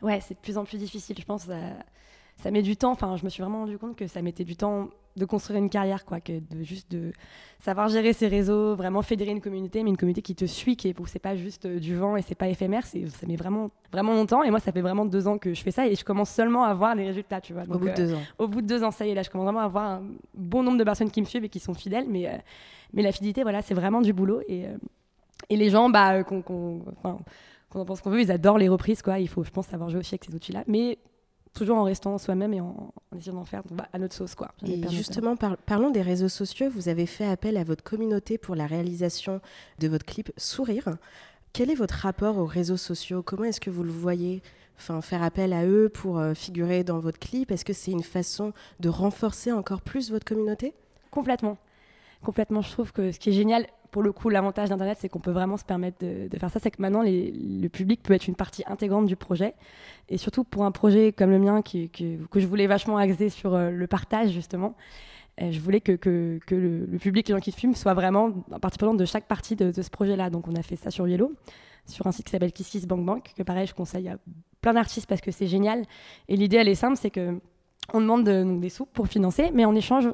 Ouais, 0.00 0.20
c'est 0.26 0.32
de 0.32 0.40
plus 0.40 0.56
en 0.56 0.64
plus 0.64 0.78
difficile. 0.78 1.16
Je 1.20 1.26
pense 1.26 1.44
que 1.44 1.50
ça, 1.50 1.58
ça 2.42 2.50
met 2.50 2.62
du 2.62 2.78
temps. 2.78 2.92
Enfin, 2.92 3.18
je 3.18 3.24
me 3.24 3.28
suis 3.28 3.42
vraiment 3.42 3.60
rendu 3.60 3.76
compte 3.76 3.96
que 3.96 4.06
ça 4.06 4.22
mettait 4.22 4.44
du 4.44 4.56
temps 4.56 4.88
de 5.16 5.24
construire 5.24 5.58
une 5.58 5.70
carrière, 5.70 6.04
quoi, 6.04 6.20
que 6.20 6.32
de 6.32 6.62
juste 6.62 6.90
de 6.90 7.12
savoir 7.58 7.88
gérer 7.88 8.12
ses 8.12 8.28
réseaux, 8.28 8.74
vraiment 8.74 9.02
fédérer 9.02 9.32
une 9.32 9.40
communauté, 9.40 9.82
mais 9.82 9.90
une 9.90 9.96
communauté 9.96 10.22
qui 10.22 10.34
te 10.34 10.44
suit, 10.44 10.76
qui 10.76 10.94
c'est 11.06 11.18
pas 11.18 11.36
juste 11.36 11.66
euh, 11.66 11.78
du 11.78 11.96
vent 11.96 12.16
et 12.16 12.22
c'est 12.22 12.34
pas 12.34 12.48
éphémère. 12.48 12.86
C'est, 12.86 13.06
ça 13.08 13.26
met 13.26 13.36
vraiment, 13.36 13.68
vraiment 13.92 14.14
longtemps. 14.14 14.42
Et 14.42 14.50
moi, 14.50 14.60
ça 14.60 14.72
fait 14.72 14.80
vraiment 14.80 15.04
deux 15.04 15.28
ans 15.28 15.38
que 15.38 15.52
je 15.52 15.62
fais 15.62 15.70
ça 15.70 15.86
et 15.86 15.94
je 15.94 16.04
commence 16.04 16.30
seulement 16.30 16.64
à 16.64 16.72
voir 16.74 16.94
les 16.94 17.06
résultats, 17.06 17.40
tu 17.40 17.52
vois. 17.52 17.62
Au 17.62 17.78
bout 17.78 17.86
de 17.86 17.90
euh, 17.90 17.94
deux 17.94 18.14
ans. 18.14 18.22
au 18.38 18.48
bout 18.48 18.62
de 18.62 18.66
deux 18.66 18.82
ans, 18.84 18.90
ça 18.90 19.06
y 19.06 19.10
est, 19.10 19.14
là, 19.14 19.22
je 19.22 19.30
commence 19.30 19.46
vraiment 19.46 19.60
à 19.60 19.64
avoir 19.64 19.84
un 19.84 20.02
bon 20.34 20.62
nombre 20.62 20.78
de 20.78 20.84
personnes 20.84 21.10
qui 21.10 21.20
me 21.20 21.26
suivent 21.26 21.44
et 21.44 21.48
qui 21.48 21.60
sont 21.60 21.74
fidèles. 21.74 22.06
Mais, 22.08 22.28
euh, 22.28 22.36
mais 22.92 23.02
la 23.02 23.12
fidélité, 23.12 23.42
voilà, 23.42 23.62
c'est 23.62 23.74
vraiment 23.74 24.00
du 24.00 24.12
boulot. 24.12 24.40
Et, 24.48 24.66
euh, 24.66 24.76
et 25.48 25.56
les 25.56 25.70
gens, 25.70 25.88
bah, 25.88 26.14
euh, 26.14 26.22
qu'on, 26.22 26.42
qu'on 26.42 26.82
en 27.74 27.84
pense 27.84 28.00
qu'on 28.00 28.10
veut, 28.10 28.20
ils 28.20 28.30
adorent 28.30 28.58
les 28.58 28.68
reprises, 28.68 29.02
quoi. 29.02 29.18
Il 29.18 29.28
faut, 29.28 29.44
je 29.44 29.50
pense, 29.50 29.66
savoir 29.66 29.88
jouer 29.88 30.00
aussi 30.00 30.14
avec 30.14 30.24
ces 30.24 30.34
outils-là. 30.34 30.64
Mais 30.66 30.98
toujours 31.54 31.76
en 31.78 31.82
restant 31.84 32.16
soi-même 32.18 32.54
et 32.54 32.60
en, 32.60 32.92
en 33.12 33.16
essayant 33.16 33.34
d'en 33.36 33.44
faire 33.44 33.62
bah, 33.70 33.88
à 33.92 33.98
notre 33.98 34.14
sauce, 34.14 34.34
quoi. 34.34 34.52
Et 34.66 34.86
justement, 34.88 35.36
par- 35.36 35.56
parlons 35.56 35.90
des 35.90 36.02
réseaux 36.02 36.28
sociaux. 36.28 36.68
Vous 36.70 36.88
avez 36.88 37.06
fait 37.06 37.26
appel 37.26 37.56
à 37.56 37.64
votre 37.64 37.82
communauté 37.82 38.38
pour 38.38 38.54
la 38.54 38.66
réalisation 38.66 39.40
de 39.78 39.88
votre 39.88 40.06
clip 40.06 40.32
Sourire. 40.36 40.96
Quel 41.52 41.70
est 41.70 41.74
votre 41.74 41.94
rapport 41.94 42.38
aux 42.38 42.46
réseaux 42.46 42.76
sociaux? 42.76 43.22
Comment 43.22 43.44
est-ce 43.44 43.60
que 43.60 43.70
vous 43.70 43.82
le 43.82 43.90
voyez? 43.90 44.42
Enfin, 44.78 45.00
faire 45.02 45.22
appel 45.22 45.52
à 45.52 45.66
eux 45.66 45.88
pour 45.88 46.18
euh, 46.18 46.32
figurer 46.32 46.84
dans 46.84 47.00
votre 47.00 47.18
clip, 47.18 47.50
est-ce 47.50 47.66
que 47.66 47.72
c'est 47.74 47.90
une 47.90 48.02
façon 48.02 48.52
de 48.78 48.88
renforcer 48.88 49.52
encore 49.52 49.82
plus 49.82 50.10
votre 50.10 50.24
communauté? 50.24 50.74
Complètement. 51.10 51.58
Complètement, 52.22 52.62
je 52.62 52.70
trouve 52.70 52.92
que 52.92 53.12
ce 53.12 53.18
qui 53.18 53.30
est 53.30 53.34
génial, 53.34 53.66
pour 53.90 54.02
le 54.02 54.12
coup, 54.12 54.28
l'avantage 54.28 54.68
d'Internet, 54.68 54.98
c'est 55.00 55.08
qu'on 55.08 55.20
peut 55.20 55.30
vraiment 55.30 55.56
se 55.56 55.64
permettre 55.64 55.98
de, 56.04 56.28
faire 56.38 56.50
ça. 56.50 56.60
C'est 56.60 56.70
que 56.70 56.80
maintenant, 56.80 57.02
le 57.04 57.68
public 57.68 58.02
peut 58.02 58.14
être 58.14 58.28
une 58.28 58.34
partie 58.34 58.62
intégrante 58.66 59.06
du 59.06 59.16
projet. 59.16 59.54
Et 60.08 60.18
surtout 60.18 60.44
pour 60.44 60.64
un 60.64 60.70
projet 60.70 61.12
comme 61.12 61.30
le 61.30 61.38
mien, 61.38 61.62
que 61.62 61.88
je 62.34 62.46
voulais 62.46 62.66
vachement 62.66 62.96
axer 62.96 63.28
sur 63.28 63.54
euh, 63.54 63.70
le 63.70 63.86
partage, 63.86 64.30
justement, 64.30 64.74
euh, 65.40 65.52
je 65.52 65.60
voulais 65.60 65.80
que, 65.80 65.92
le, 65.92 66.98
public, 66.98 67.28
les 67.28 67.34
gens 67.34 67.40
qui 67.40 67.52
filment, 67.52 67.74
soient 67.74 67.94
vraiment 67.94 68.30
partie 68.60 68.78
prenante 68.78 68.98
de 68.98 69.04
chaque 69.04 69.26
partie 69.26 69.56
de, 69.56 69.70
de 69.70 69.82
ce 69.82 69.90
projet-là. 69.90 70.30
Donc 70.30 70.48
on 70.48 70.54
a 70.54 70.62
fait 70.62 70.76
ça 70.76 70.90
sur 70.90 71.06
Yellow 71.06 71.32
sur 71.86 72.06
un 72.06 72.12
site 72.12 72.26
qui 72.26 72.30
s'appelle 72.30 72.52
Kiss 72.52 72.68
Kiss 72.68 72.86
Bank 72.86 73.04
Bank, 73.04 73.32
que 73.36 73.42
pareil, 73.42 73.66
je 73.66 73.74
conseille 73.74 74.08
à 74.08 74.16
plein 74.60 74.74
d'artistes 74.74 75.06
parce 75.06 75.20
que 75.20 75.30
c'est 75.30 75.46
génial. 75.46 75.84
Et 76.28 76.36
l'idée, 76.36 76.56
elle 76.56 76.68
est 76.68 76.74
simple, 76.74 76.96
c'est 76.96 77.10
que 77.10 77.40
on 77.92 78.00
demande 78.00 78.24
des 78.60 78.68
sous 78.68 78.86
pour 78.86 79.08
financer, 79.08 79.50
mais 79.52 79.64
en 79.64 79.74
échange, 79.74 80.08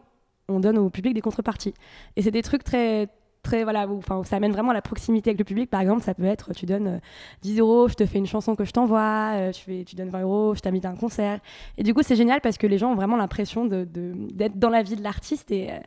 on 0.49 0.61
donne 0.61 0.79
au 0.79 0.89
public 0.91 1.15
des 1.15 1.21
contreparties. 1.21 1.75
Et 2.17 2.23
c'est 2.23 2.31
des 2.31 2.43
trucs 2.43 2.65
très 2.65 3.09
voilà 3.49 3.89
enfin 3.89 4.23
ça 4.25 4.37
amène 4.37 4.53
vraiment 4.53 4.71
à 4.71 4.75
la 4.75 4.83
proximité 4.83 5.31
avec 5.31 5.39
le 5.39 5.45
public. 5.45 5.71
Par 5.71 5.81
exemple 5.81 6.03
ça 6.03 6.15
peut 6.15 6.25
être 6.25 6.53
tu 6.53 6.67
donnes 6.67 7.01
10 7.43 7.59
euh, 7.59 7.63
euros 7.63 7.89
je 7.89 7.95
te 7.95 8.07
fais 8.07 8.19
une 8.19 8.27
chanson 8.27 8.55
que 8.55 8.65
je 8.65 8.73
t'envoie 8.73 9.33
euh, 9.35 9.53
tu, 9.53 9.63
fais, 9.63 9.85
tu 9.85 9.97
donnes 9.97 10.11
20 10.11 10.23
euros 10.23 10.55
je 10.55 10.61
t'invite 10.61 10.85
à 10.85 10.91
un 10.91 10.97
concert. 10.97 11.41
Et 11.79 11.83
du 11.83 11.95
coup 11.95 12.03
c'est 12.03 12.17
génial 12.17 12.41
parce 12.41 12.59
que 12.59 12.67
les 12.67 12.79
gens 12.79 12.93
ont 12.93 12.97
vraiment 12.97 13.17
l'impression 13.17 13.65
d'être 13.65 13.93
de, 13.93 14.49
dans 14.55 14.71
la 14.71 14.83
vie 14.83 14.97
de 14.97 15.03
l'artiste 15.03 15.51
et, 15.51 15.71
euh, 15.71 15.79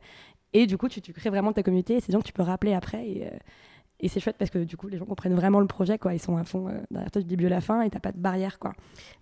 et 0.53 0.67
du 0.67 0.77
coup 0.77 0.87
tu, 0.89 1.01
crées 1.01 1.29
vraiment 1.29 1.53
ta 1.53 1.63
communauté 1.63 1.95
et 1.95 1.99
c'est 1.99 2.07
des 2.07 2.13
gens 2.13 2.21
que 2.21 2.27
tu 2.27 2.33
peux 2.33 2.43
rappeler 2.43 2.73
après 2.73 3.31
et 3.99 4.07
c'est 4.07 4.19
chouette 4.19 4.37
parce 4.37 4.49
que 4.51 4.59
du 4.59 4.77
coup, 4.77 4.87
les 4.87 4.97
gens 4.97 5.05
comprennent 5.05 5.35
vraiment 5.35 5.59
le 5.59 5.67
projet, 5.67 5.97
quoi. 5.97 6.13
Ils 6.13 6.21
sont 6.21 6.37
à 6.37 6.43
fond 6.43 6.67
euh, 6.67 6.79
derrière 6.89 7.11
toi 7.11 7.21
du 7.21 7.27
début 7.27 7.47
à 7.47 7.49
la 7.49 7.61
fin 7.61 7.81
et 7.81 7.89
t'as 7.89 7.99
pas 7.99 8.11
de 8.11 8.17
barrière, 8.17 8.59
quoi. 8.59 8.73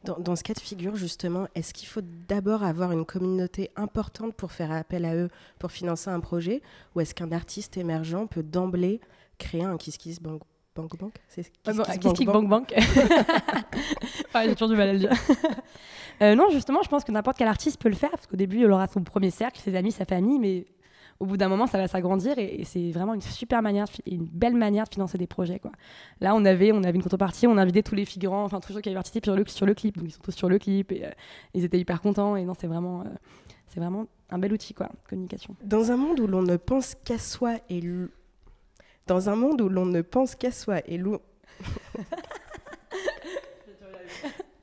Dans, 0.04 0.20
dans, 0.20 0.36
ce 0.36 0.44
cas 0.44 0.54
de 0.54 0.60
figure, 0.60 0.96
justement, 0.96 1.48
est-ce 1.56 1.74
qu'il 1.74 1.88
faut 1.88 2.02
d'abord 2.28 2.64
avoir 2.64 2.92
une 2.92 3.06
communauté 3.06 3.72
importante 3.76 4.34
pour 4.36 4.52
faire 4.52 4.72
appel 4.72 5.06
à 5.06 5.16
eux 5.16 5.30
pour 5.60 5.72
financer 5.72 6.10
un 6.10 6.20
projet? 6.20 6.62
Ou 6.96 7.02
est-ce 7.02 7.16
qu'un 7.16 7.32
artiste 7.32 7.78
émergent 7.78 8.28
peut 8.30 8.44
d'emblée 8.44 9.02
créer 9.38 9.64
un 9.64 9.78
Kiss 9.78 9.98
Kiss 9.98 10.22
Bank 10.22 10.42
Bank 10.78 10.96
Bank 11.00 11.14
C'est 11.28 11.52
Kiss, 11.64 12.16
Kiss, 12.16 12.28
Bank 12.28 12.48
Bank. 12.48 12.74
J'ai 14.36 14.54
toujours 14.54 14.70
du 14.70 14.76
mal 14.76 14.90
à 14.90 14.94
le 14.94 15.00
dire. 15.00 15.12
euh, 16.22 16.36
non, 16.36 16.52
justement, 16.52 16.84
je 16.84 16.90
pense 16.90 17.04
que 17.04 17.12
n'importe 17.12 17.38
quel 17.38 17.48
artiste 17.48 17.82
peut 17.82 17.90
le 17.90 17.96
faire 17.96 18.12
parce 18.12 18.28
qu'au 18.28 18.36
début, 18.36 18.60
il 18.60 18.72
aura 18.72 18.86
son 18.86 19.04
premier 19.04 19.32
cercle, 19.32 19.60
ses 19.60 19.76
amis, 19.76 19.92
sa 19.92 20.06
famille, 20.06 20.38
mais 20.38 20.68
au 21.20 21.26
bout 21.26 21.38
d'un 21.38 21.50
moment, 21.50 21.68
ça 21.68 21.78
va 21.78 21.88
s'agrandir 21.88 22.38
et, 22.38 22.64
c'est 22.64 22.92
vraiment 22.92 23.14
une 23.14 23.22
super 23.22 23.62
manière, 23.62 23.86
une 24.06 24.26
belle 24.26 24.56
manière 24.56 24.86
de 24.86 24.94
financer 24.94 25.18
des 25.18 25.28
projets. 25.28 25.60
Quoi. 25.60 25.72
Là, 26.22 26.36
on 26.36 26.46
avait, 26.46 26.72
on 26.72 26.84
avait 26.84 26.96
une 26.96 27.04
contrepartie, 27.04 27.48
on 27.48 27.58
a 27.58 27.62
invité 27.62 27.84
tous 27.84 27.96
les 27.96 28.06
figurants, 28.06 28.44
enfin 28.44 28.60
tous 28.60 28.74
ceux 28.74 28.82
qui 28.82 28.90
avaient 28.90 28.96
participé 28.96 29.26
sur 29.26 29.36
le, 29.36 29.46
sur 29.48 29.66
le 29.66 29.74
clip, 29.74 29.98
donc 29.98 30.08
ils 30.08 30.12
sont 30.12 30.22
tous 30.22 30.36
sur 30.36 30.50
le 30.50 30.60
clip 30.60 30.92
et 30.92 31.06
euh, 31.06 31.12
ils 31.54 31.64
étaient 31.64 31.80
hyper 31.80 32.02
contents. 32.02 32.36
Et 32.36 32.44
non, 32.44 32.54
c'est 32.54 32.68
vraiment, 32.68 33.02
euh, 33.02 33.06
c'est 33.68 33.80
vraiment 33.80 34.06
un 34.30 34.38
bel 34.38 34.54
outil, 34.54 34.74
quoi, 34.74 34.90
communication. 35.10 35.56
Dans 35.64 35.92
un 35.92 35.98
monde 35.98 36.20
où 36.20 36.28
l'on 36.28 36.44
ne 36.44 36.58
pense 36.58 36.96
qu'à 36.96 37.18
soi 37.18 37.56
et 37.70 37.82
dans 39.08 39.30
un 39.30 39.36
monde 39.36 39.62
où 39.62 39.70
l'on 39.70 39.86
ne 39.86 40.02
pense 40.02 40.36
qu'à 40.36 40.52
soi 40.52 40.82
et 40.86 40.98
l'ou... 40.98 41.18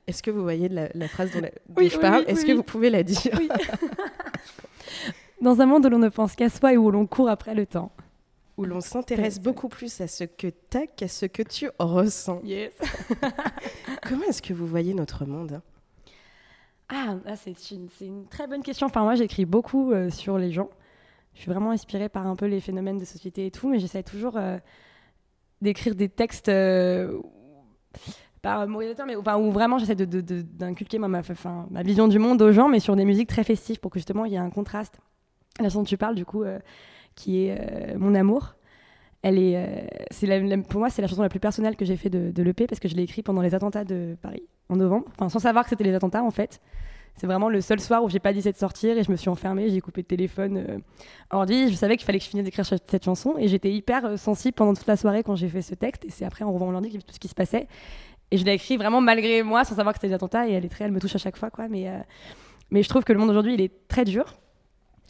Est-ce 0.07 0.23
que 0.23 0.31
vous 0.31 0.43
voyez 0.43 0.69
la, 0.69 1.09
phrase 1.09 1.31
dont, 1.33 1.41
je 1.79 1.99
parle? 1.99 2.25
Est-ce 2.27 2.45
que 2.45 2.53
vous 2.53 2.63
pouvez 2.63 2.91
la 2.91 3.03
dire? 3.03 3.33
Dans 5.45 5.61
un 5.61 5.67
monde 5.67 5.85
où 5.85 5.91
l'on 5.91 5.99
ne 5.99 6.09
pense 6.09 6.37
qu'à 6.37 6.49
soi 6.49 6.73
et 6.73 6.79
où 6.79 6.91
l'on 6.91 7.07
court 7.07 7.29
après 7.29 7.55
le 7.55 7.67
temps. 7.67 7.93
Où 8.57 8.65
l'on 8.65 8.81
s'intéresse 8.81 9.39
beaucoup 9.39 9.69
plus 9.69 10.01
à 10.01 10.09
ce 10.09 10.25
que 10.25 10.47
tu 10.47 10.79
as 10.79 10.87
qu'à 10.87 11.07
ce 11.07 11.27
que 11.27 11.43
tu 11.43 11.69
ressens. 11.79 12.41
Yes. 12.45 12.73
Comment 14.09 14.25
est-ce 14.25 14.41
que 14.41 14.55
vous 14.55 14.67
voyez 14.67 14.95
notre 14.95 15.27
monde 15.27 15.61
Ah, 16.89 17.19
c'est 17.37 17.73
une, 17.73 18.27
très 18.31 18.47
bonne 18.47 18.63
question. 18.63 18.87
Enfin, 18.87 19.03
moi, 19.03 19.17
j'écris 19.17 19.45
beaucoup 19.45 19.93
euh, 19.93 20.09
sur 20.09 20.39
les 20.39 20.51
gens. 20.51 20.71
Je 21.35 21.43
suis 21.43 21.51
vraiment 21.51 21.73
inspirée 21.73 22.09
par 22.09 22.27
un 22.27 22.37
peu 22.37 22.47
les 22.47 22.63
phénomènes 22.63 22.97
de 22.97 23.05
société 23.05 23.45
et 23.45 23.51
tout, 23.51 23.69
mais 23.69 23.81
j'essaie 23.81 24.03
toujours 24.03 24.39
euh, 24.39 24.57
d'écrire 25.61 25.95
des 25.95 26.09
textes. 26.09 26.49
Euh, 26.49 27.21
pas 28.41 28.65
moralisateur, 28.65 29.05
mais 29.05 29.17
enfin, 29.17 29.37
où 29.37 29.53
vraiment 29.53 29.77
j'essaie 29.77 29.95
d'inculquer 29.95 30.99
ma, 30.99 31.09
ma 31.09 31.83
vision 31.83 32.09
du 32.09 32.19
monde 32.19 32.41
aux 32.41 32.53
gens, 32.53 32.71
mais 32.71 32.81
sur 32.81 32.97
des 32.97 33.05
musiques 33.05 33.29
très 33.29 33.45
festives 33.45 33.79
pour 33.79 33.91
que 33.91 33.99
justement 33.99 34.25
il 34.25 34.33
y 34.33 34.37
ait 34.37 34.39
un 34.39 34.49
contraste 34.49 35.03
la 35.61 35.69
chanson 35.69 35.81
dont 35.81 35.85
tu 35.85 35.97
parles, 35.97 36.15
du 36.15 36.25
coup, 36.25 36.43
euh, 36.43 36.59
qui 37.15 37.47
est 37.47 37.59
euh, 37.59 37.99
Mon 37.99 38.15
amour. 38.15 38.55
Elle 39.23 39.39
est, 39.39 39.57
euh, 39.57 39.87
c'est 40.11 40.29
pour 40.69 40.81
moi, 40.81 40.91
c'est 40.91 41.01
la 41.01 41.09
chanson 41.09 41.23
la 41.23 41.31
plus 41.31 41.41
personnelle 41.41 41.77
que 41.77 41.87
j'ai 41.87 41.97
fait 41.97 42.11
de, 42.11 42.43
l'EP 42.43 42.67
parce 42.67 42.79
que 42.79 42.89
je 42.89 42.95
l'ai 42.95 43.05
écrite 43.05 43.25
pendant 43.25 43.41
les 43.41 43.55
attentats 43.55 43.85
de 43.85 44.19
Paris 44.21 44.43
en 44.69 44.77
novembre, 44.77 45.07
enfin 45.13 45.31
sans 45.31 45.39
savoir 45.39 45.65
que 45.65 45.71
c'était 45.71 45.85
les 45.85 45.95
attentats 45.95 46.23
en 46.23 46.31
fait. 46.31 46.61
C'est 47.15 47.27
vraiment 47.27 47.49
le 47.49 47.63
seul 47.63 47.81
soir 47.81 48.05
où 48.05 48.11
j'ai 48.11 48.19
pas 48.19 48.35
dit 48.35 48.43
de 48.43 48.55
sortir 48.55 48.99
et 48.99 49.03
je 49.03 49.11
me 49.11 49.17
suis 49.17 49.31
enfermée, 49.31 49.71
j'ai 49.71 49.81
coupé 49.81 50.03
le 50.03 50.07
téléphone, 50.07 50.83
ordi. 51.31 51.71
Je 51.71 51.75
savais 51.75 51.97
qu'il 51.97 52.05
fallait 52.05 52.19
que 52.19 52.25
je 52.25 52.29
finisse 52.29 52.45
d'écrire 52.45 52.67
cette 52.67 53.05
chanson 53.05 53.37
et 53.39 53.49
j'étais 53.49 53.73
hyper 53.73 54.19
sensible 54.19 54.55
pendant 54.55 54.75
toute 54.75 54.87
la 54.89 54.97
soirée 54.97 55.23
quand 55.23 55.37
j'ai 55.37 55.49
fait 55.49 55.63
ce 55.63 55.75
texte. 55.75 56.05
Et 56.05 56.11
c'est 56.11 56.27
après 56.27 56.45
en 56.45 56.53
revoyant 56.53 56.73
l'ordi 56.73 56.89
que 56.89 56.93
j'ai 56.93 56.99
vu 56.99 57.05
tout 57.05 57.15
ce 57.15 57.21
qui 57.21 57.29
se 57.29 57.35
passait. 57.35 57.69
Et 58.31 58.37
je 58.37 58.45
l'ai 58.45 58.53
écrit 58.53 58.77
vraiment 58.77 59.01
malgré 59.01 59.43
moi, 59.43 59.65
sans 59.65 59.77
savoir 59.77 59.95
que 59.95 60.01
c'était 60.01 60.09
des 60.09 60.15
attentats. 60.15 60.49
Et 60.49 60.53
elle 60.53 60.65
est 60.65 60.69
très, 60.69 60.85
elle 60.87 60.93
me 60.93 61.01
touche 61.01 61.15
à 61.15 61.19
chaque 61.19 61.37
fois, 61.37 61.51
quoi. 61.51 61.69
Mais, 61.69 61.89
mais 62.71 62.83
je 62.83 62.89
trouve 62.89 63.05
que 63.05 63.13
le 63.13 63.21
monde 63.21 63.31
aujourd'hui, 63.31 63.55
il 63.55 63.61
est 63.61 63.87
très 63.89 64.05
dur 64.05 64.35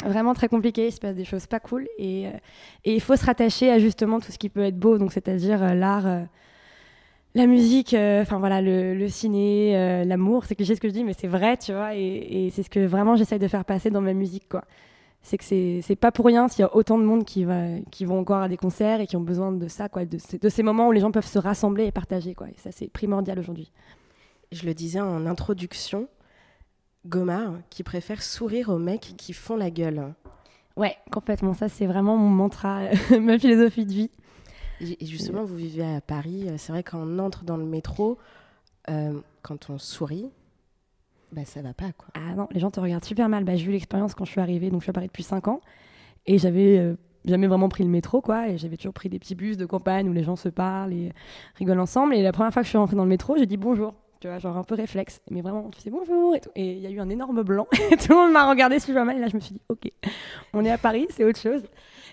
vraiment 0.03 0.35
très 0.35 0.49
compliqué, 0.49 0.89
il 0.89 0.93
se 0.93 1.01
passe 1.01 1.15
des 1.15 1.25
choses 1.25 1.47
pas 1.47 1.61
cool 1.61 1.87
et, 1.99 2.27
euh, 2.27 2.31
et 2.85 2.95
il 2.95 3.01
faut 3.01 3.17
se 3.17 3.25
rattacher 3.25 3.71
à 3.71 3.79
justement 3.79 4.21
tout 4.21 4.33
ce 4.33 4.39
qui 4.39 4.49
peut 4.49 4.65
être 4.65 4.79
beau, 4.79 4.99
donc 4.99 5.13
c'est-à-dire 5.13 5.63
euh, 5.63 5.75
l'art, 5.75 6.07
euh, 6.07 6.23
la 7.35 7.47
musique, 7.47 7.95
enfin 7.95 8.39
voilà, 8.39 8.61
le, 8.61 9.09
ciné, 9.09 10.05
l'amour, 10.05 10.45
c'est 10.45 10.55
cliché 10.55 10.77
ce 10.77 10.81
que 10.81 10.89
je 10.89 10.93
dis, 10.93 11.03
mais 11.03 11.15
c'est 11.15 11.27
vrai, 11.27 11.57
tu 11.57 11.73
vois, 11.73 11.97
et, 11.97 12.49
c'est 12.53 12.63
ce 12.63 12.71
que 12.71 12.79
vraiment 12.79 13.17
j'essaye 13.17 13.41
de 13.41 13.49
faire 13.49 13.65
passer 13.65 13.91
dans 13.91 14.01
ma 14.01 14.13
musique, 14.13 14.49
quoi. 14.49 14.63
C'est 15.21 15.39
que 15.39 15.45
c'est 15.45 15.97
pas 15.97 16.13
pour 16.13 16.27
rien 16.27 16.47
s'il 16.47 16.61
y 16.61 16.65
a 16.65 16.77
autant 16.77 16.97
de 16.97 17.03
monde 17.03 17.25
qui, 17.25 17.45
va, 17.45 17.81
qui 17.91 18.05
vont 18.05 18.21
encore 18.21 18.43
à 18.43 18.49
des 18.49 18.59
concerts 18.59 19.01
et 19.01 19.09
qui 19.09 19.17
ont 19.17 19.23
besoin 19.23 19.51
de 19.51 19.67
ça, 19.67 19.89
quoi, 19.89 20.05
de, 20.05 20.17
de 20.41 20.49
ces 20.49 20.63
moments 20.63 20.87
où 20.87 20.93
les 20.93 21.01
gens 21.01 21.11
peuvent 21.11 21.27
se 21.27 21.41
rassembler 21.41 21.87
et 21.87 21.91
partager, 21.91 22.35
quoi. 22.35 22.47
Et 22.47 22.55
ça, 22.59 22.71
c'est 22.71 22.87
primordial 22.87 23.37
aujourd'hui. 23.41 23.73
Je 24.53 24.65
le 24.65 24.73
disais 24.75 25.01
en 25.01 25.27
introduction, 25.27 26.07
Gomard 27.06 27.54
qui 27.70 27.82
préfère 27.82 28.23
sourire 28.23 28.68
aux 28.68 28.78
mecs 28.78 29.14
qui 29.16 29.32
font 29.32 29.56
la 29.56 29.70
gueule. 29.70 30.14
Ouais, 30.76 30.96
complètement. 31.11 31.54
Ça, 31.54 31.68
c'est 31.68 31.87
vraiment 31.87 32.16
mon 32.16 32.30
mantra, 32.30 32.80
ma 33.20 33.38
philosophie 33.38 33.87
de 33.87 33.92
vie. 33.92 34.11
Et 34.80 35.06
justement, 35.06 35.44
vous 35.44 35.56
vivez 35.56 35.84
à 35.84 36.00
Paris. 36.00 36.49
C'est 36.56 36.73
vrai 36.73 36.82
qu'on 36.82 37.18
entre 37.18 37.44
dans 37.44 37.56
le 37.56 37.64
métro, 37.64 38.18
euh, 38.90 39.20
quand 39.42 39.70
on 39.70 39.78
sourit, 39.78 40.30
bah 41.32 41.44
ça 41.44 41.62
va 41.62 41.75
pas 41.75 41.92
quoi. 41.92 42.08
Ah 42.14 42.34
non, 42.34 42.49
les 42.50 42.61
gens 42.61 42.70
te 42.70 42.80
regardent 42.80 43.04
super 43.04 43.28
mal. 43.28 43.44
Bah, 43.44 43.56
j'ai 43.56 43.66
eu 43.66 43.70
l'expérience 43.70 44.14
quand 44.14 44.25
je 44.25 44.32
suis 44.32 44.40
arrivée, 44.40 44.70
donc 44.70 44.80
je 44.80 44.84
suis 44.84 44.90
à 44.90 44.92
Paris 44.92 45.06
depuis 45.06 45.23
5 45.23 45.49
ans, 45.49 45.61
et 46.26 46.38
j'avais 46.38 46.78
euh, 46.78 46.96
jamais 47.25 47.46
vraiment 47.46 47.68
pris 47.68 47.84
le 47.84 47.90
métro 47.90 48.20
quoi, 48.20 48.49
et 48.49 48.58
j'avais 48.58 48.76
toujours 48.76 48.94
pris 48.94 49.08
des 49.08 49.18
petits 49.18 49.34
bus 49.34 49.56
de 49.56 49.66
campagne 49.66 50.08
où 50.08 50.12
les 50.12 50.25
gens 50.25 50.37
se 50.37 50.49
parlent 50.49 50.92
et 50.92 51.12
rigolent 51.56 51.80
ensemble. 51.80 52.14
Et 52.14 52.23
la 52.23 52.32
première 52.32 52.52
fois 52.52 52.62
que 52.62 52.66
je 52.66 52.70
suis 52.70 52.78
rentrée 52.78 52.96
dans 52.96 53.04
le 53.04 53.08
métro, 53.08 53.37
j'ai 53.37 53.46
dit 53.46 53.56
bonjour 53.56 53.94
tu 54.25 54.28
vois, 54.28 54.38
genre 54.38 54.57
un 54.57 54.64
peu 54.64 54.75
réflexe. 54.75 55.21
Mais 55.31 55.43
vraiment, 55.43 55.69
tu 55.69 55.83
sais 55.83 55.90
bonjour 55.90 56.35
et 56.35 56.40
tout. 56.40 56.49
Et 56.57 56.73
il 56.73 56.78
y 56.78 56.87
a 56.87 56.90
eu 56.90 56.99
un 56.99 57.11
énorme 57.11 57.43
blanc. 57.43 57.69
Et 57.90 57.97
tout 57.99 58.09
le 58.09 58.14
monde 58.14 58.33
m'a 58.33 58.49
regardé 58.49 58.78
super 58.78 59.04
mal. 59.04 59.19
Et 59.19 59.21
là, 59.21 59.28
je 59.28 59.35
me 59.35 59.40
suis 59.40 59.52
dit, 59.52 59.61
ok, 59.69 59.90
on 60.54 60.64
est 60.64 60.71
à 60.71 60.78
Paris, 60.78 61.07
c'est 61.11 61.25
autre 61.25 61.38
chose. 61.38 61.61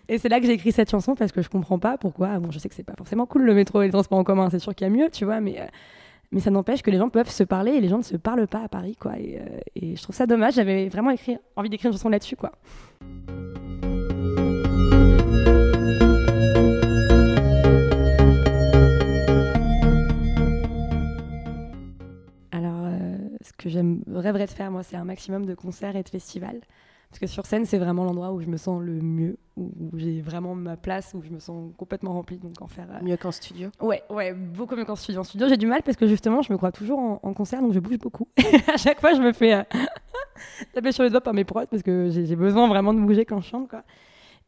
Et 0.10 0.18
c'est 0.18 0.28
là 0.28 0.42
que 0.42 0.46
j'ai 0.46 0.52
écrit 0.52 0.74
cette 0.74 0.92
chanson 0.92 1.16
parce 1.16 1.32
que 1.32 1.42
je 1.42 1.48
comprends 1.48 1.80
pas 1.80 1.98
pourquoi. 1.98 2.38
Bon, 2.40 2.52
je 2.52 2.60
sais 2.60 2.68
que 2.68 2.76
c'est 2.76 2.84
pas 2.84 2.96
forcément 2.98 3.26
cool 3.26 3.44
le 3.44 3.54
métro 3.54 3.82
et 3.82 3.86
les 3.86 3.94
transports 3.94 4.20
en 4.20 4.26
commun, 4.26 4.50
c'est 4.50 4.60
sûr 4.60 4.76
qu'il 4.76 4.86
y 4.86 4.90
a 4.90 4.94
mieux, 4.94 5.10
tu 5.10 5.24
vois, 5.24 5.40
mais. 5.40 5.62
Euh, 5.62 5.66
mais 6.34 6.42
ça 6.42 6.50
n'empêche 6.50 6.82
que 6.82 6.92
les 6.92 6.98
gens 6.98 7.10
peuvent 7.10 7.30
se 7.30 7.44
parler 7.44 7.72
et 7.72 7.82
les 7.82 7.90
gens 7.90 7.98
ne 7.98 8.04
se 8.04 8.18
parlent 8.18 8.48
pas 8.48 8.64
à 8.64 8.68
Paris, 8.68 8.98
quoi. 9.00 9.18
Et, 9.18 9.38
euh, 9.40 9.60
et 9.76 9.96
je 9.96 10.04
trouve 10.04 10.16
ça 10.16 10.26
dommage. 10.26 10.56
J'avais 10.56 10.90
vraiment 10.90 11.12
écrit, 11.12 11.38
envie 11.56 11.70
d'écrire 11.70 11.92
une 11.92 11.98
chanson 11.98 12.10
là-dessus, 12.10 12.36
quoi. 12.36 12.52
Que 23.64 23.70
j'aimerais 23.70 24.34
de 24.34 24.52
faire, 24.52 24.72
moi, 24.72 24.84
c'est 24.84 24.96
un 24.96 25.04
maximum 25.04 25.46
de 25.46 25.54
concerts 25.54 25.96
et 25.96 26.04
de 26.04 26.10
festivals. 26.10 26.62
Parce 27.12 27.20
que 27.20 27.28
sur 27.28 27.46
scène, 27.46 27.66
c'est 27.66 27.78
vraiment 27.78 28.06
l'endroit 28.06 28.32
où 28.32 28.40
je 28.40 28.48
me 28.48 28.56
sens 28.56 28.82
le 28.82 28.94
mieux, 28.94 29.38
où, 29.58 29.70
j'ai 29.96 30.22
vraiment 30.22 30.56
ma 30.56 30.78
place, 30.78 31.14
où 31.14 31.22
je 31.22 31.30
me 31.30 31.40
sens 31.40 31.70
complètement 31.78 32.14
remplie. 32.14 32.38
Donc 32.38 32.62
en 32.62 32.68
faire. 32.68 32.88
Euh, 32.90 33.04
mieux 33.04 33.18
qu'en 33.18 33.32
studio 33.32 33.70
Ouais, 33.82 34.02
ouais, 34.10 34.34
beaucoup 34.34 34.78
mieux 34.78 34.86
qu'en 34.86 34.96
studio. 34.96 35.20
En 35.20 35.26
studio, 35.26 35.50
j'ai 35.50 35.58
du 35.58 35.68
mal 35.68 35.84
parce 35.84 35.98
que 35.98 36.08
justement, 36.08 36.42
je 36.42 36.54
me 36.54 36.58
crois 36.58 36.72
toujours 36.72 37.00
en, 37.00 37.34
concert, 37.34 37.62
donc 37.62 37.74
je 37.74 37.80
bouge 37.80 37.98
beaucoup. 37.98 38.30
à 38.74 38.78
chaque 38.78 39.02
fois, 39.02 39.14
je 39.14 39.22
me 39.22 39.34
fais 39.34 39.54
euh, 39.54 39.64
taper 40.74 40.94
sur 40.94 41.04
les 41.04 41.10
doigts 41.10 41.20
par 41.20 41.34
mes 41.34 41.44
prods 41.44 41.66
parce 41.70 41.84
que 41.84 42.10
j'ai 42.10 42.36
besoin 42.38 42.70
vraiment 42.70 42.94
de 42.94 43.02
bouger 43.02 43.26
quand 43.26 43.42
je 43.42 43.48
chante, 43.48 43.68
quoi. 43.68 43.84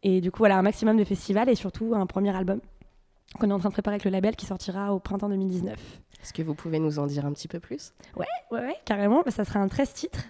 Et 0.02 0.22
du 0.22 0.32
coup, 0.32 0.40
voilà, 0.40 0.58
un 0.58 0.62
maximum 0.62 0.96
de 0.96 1.04
festivals 1.04 1.50
et 1.50 1.56
surtout 1.56 1.94
un 1.96 2.06
premier 2.06 2.34
album 2.36 2.62
qu'on 3.40 3.50
est 3.50 3.54
en 3.54 3.60
train 3.60 3.70
de 3.70 3.74
préparer 3.74 3.96
avec 3.96 4.06
le 4.06 4.12
label 4.12 4.36
qui 4.36 4.46
sortira 4.46 4.94
au 4.94 5.00
printemps 5.00 5.30
2019. 5.30 5.78
Est-ce 6.24 6.34
que 6.34 6.42
vous 6.42 6.56
pouvez 6.56 6.80
nous 6.80 7.00
en 7.00 7.06
dire 7.06 7.26
un 7.26 7.34
petit 7.34 7.48
peu 7.48 7.60
plus? 7.60 7.94
Ouais, 8.16 8.26
ouais, 8.52 8.62
ouais, 8.62 8.76
carrément. 8.86 9.22
Bah, 9.24 9.32
ça 9.32 9.44
sera 9.44 9.60
un 9.60 9.68
13 9.68 9.94
titres. 9.94 10.24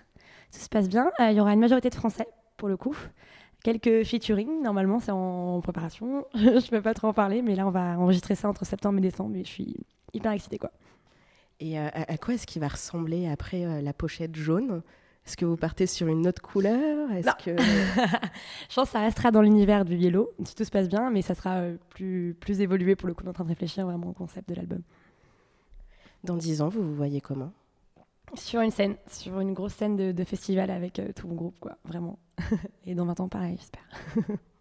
Ça 0.50 0.60
se 0.60 0.70
passe 0.70 0.90
bien. 0.90 1.12
Euh, 1.20 1.30
il 1.30 1.38
y 1.38 1.40
aura 1.40 1.54
une 1.54 1.60
majorité 1.60 1.90
de 1.90 1.96
Français, 1.96 2.28
pour 2.58 2.68
le 2.68 2.78
coup. 2.78 2.98
quelques 3.64 4.04
featuring. 4.04 4.62
Normalement, 4.62 5.00
c'est 5.00 5.12
en 5.12 5.62
préparation. 5.62 6.26
je 6.34 6.70
peux 6.70 6.82
pas 6.82 6.94
trop 6.94 7.08
en 7.08 7.14
parler, 7.14 7.42
mais 7.42 7.56
là, 7.56 7.68
on 7.68 7.72
va 7.72 7.98
enregistrer 8.00 8.36
ça 8.36 8.50
entre 8.50 8.66
septembre 8.66 8.98
et 8.98 9.02
décembre. 9.02 9.36
Et 9.36 9.44
je 9.44 9.50
suis 9.50 9.86
hyper 10.14 10.32
excitée, 10.32 10.58
quoi. 10.58 10.72
Et 11.60 11.80
euh, 11.80 11.88
à, 11.94 12.18
quoi 12.18 12.34
est-ce 12.34 12.48
qu'il 12.48 12.62
va 12.62 12.68
ressembler 12.68 13.28
après 13.28 13.66
euh, 13.66 13.82
la 13.82 13.94
pochette 13.94 14.36
jaune? 14.36 14.82
Est-ce 15.26 15.38
que 15.38 15.46
vous 15.46 15.56
partez 15.56 15.88
sur 15.88 16.08
une 16.08 16.28
autre 16.28 16.42
couleur? 16.42 17.12
Est-ce 17.12 17.46
que 17.46 17.56
je 18.70 18.76
pense 18.76 18.88
que 18.88 18.92
ça 18.92 19.00
restera 19.00 19.32
dans 19.32 19.42
l'univers 19.42 19.86
du 19.86 19.96
yellow, 19.96 20.32
si 20.44 20.56
tout 20.56 20.66
se 20.66 20.72
passe 20.72 20.90
bien, 20.90 21.10
mais 21.10 21.22
ça 21.22 21.36
sera 21.36 21.60
euh, 21.60 21.78
plus, 21.90 22.36
plus 22.40 22.60
évolué 22.60 22.96
pour 22.96 23.08
le 23.08 23.14
coup. 23.14 23.24
On 23.24 23.28
est 23.28 23.30
en 23.30 23.34
train 23.34 23.44
de 23.46 23.50
réfléchir 23.50 23.86
vraiment 23.86 24.10
au 24.10 24.14
concept 24.14 24.50
de 24.50 24.56
l'album. 24.56 24.82
Dans 26.24 26.38
dix 26.38 26.62
ans, 26.62 26.70
vous 26.70 26.82
vous 26.82 26.96
voyez 26.96 27.22
comment? 27.22 27.52
Sur 28.36 28.62
une 28.62 28.72
scène, 28.72 28.96
sur 29.12 29.40
une 29.40 29.54
grosse 29.54 29.74
scène 29.74 29.96
de, 29.96 30.24
festival 30.24 30.72
avec 30.72 31.02
tout 31.16 31.28
mon 31.28 31.36
groupe, 31.36 31.60
quoi, 31.60 31.78
vraiment. 31.86 32.18
Et 32.86 32.96
dans 32.96 33.06
20 33.06 33.20
ans, 33.20 33.28
pareil, 33.28 33.58
j'espère. 33.58 34.38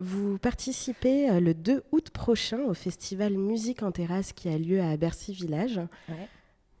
Vous 0.00 0.38
participez 0.38 1.28
euh, 1.28 1.40
le 1.40 1.54
2 1.54 1.82
août 1.90 2.10
prochain 2.10 2.60
au 2.60 2.74
festival 2.74 3.36
Musique 3.36 3.82
en 3.82 3.90
terrasse 3.90 4.32
qui 4.32 4.48
a 4.48 4.56
lieu 4.56 4.80
à 4.80 4.96
Bercy 4.96 5.32
Village. 5.32 5.80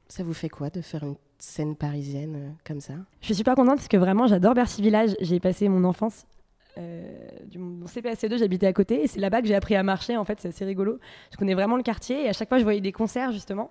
Ça 0.06 0.22
vous 0.22 0.34
fait 0.34 0.48
quoi 0.48 0.70
de 0.70 0.80
faire 0.80 1.02
une 1.02 1.16
scène 1.38 1.74
parisienne 1.74 2.36
euh, 2.36 2.50
comme 2.64 2.80
ça? 2.80 2.94
Je 3.20 3.26
suis 3.26 3.34
super 3.34 3.56
contente 3.56 3.76
parce 3.76 3.88
que 3.88 3.96
vraiment 3.96 4.28
j'adore 4.28 4.54
Bercy 4.54 4.82
Village. 4.82 5.16
J'ai 5.20 5.40
passé 5.40 5.68
mon 5.68 5.82
enfance 5.82 6.26
euh, 6.26 6.37
du, 7.46 7.58
mon 7.58 7.86
CPAC2, 7.86 8.38
j'habitais 8.38 8.66
à 8.66 8.72
côté 8.72 9.02
et 9.02 9.06
c'est 9.06 9.20
là-bas 9.20 9.40
que 9.42 9.48
j'ai 9.48 9.54
appris 9.54 9.76
à 9.76 9.82
marcher. 9.82 10.16
En 10.16 10.24
fait, 10.24 10.40
c'est 10.40 10.48
assez 10.48 10.64
rigolo. 10.64 10.98
Je 11.32 11.36
connais 11.36 11.54
vraiment 11.54 11.76
le 11.76 11.82
quartier 11.82 12.24
et 12.24 12.28
à 12.28 12.32
chaque 12.32 12.48
fois, 12.48 12.58
je 12.58 12.64
voyais 12.64 12.80
des 12.80 12.92
concerts 12.92 13.32
justement. 13.32 13.70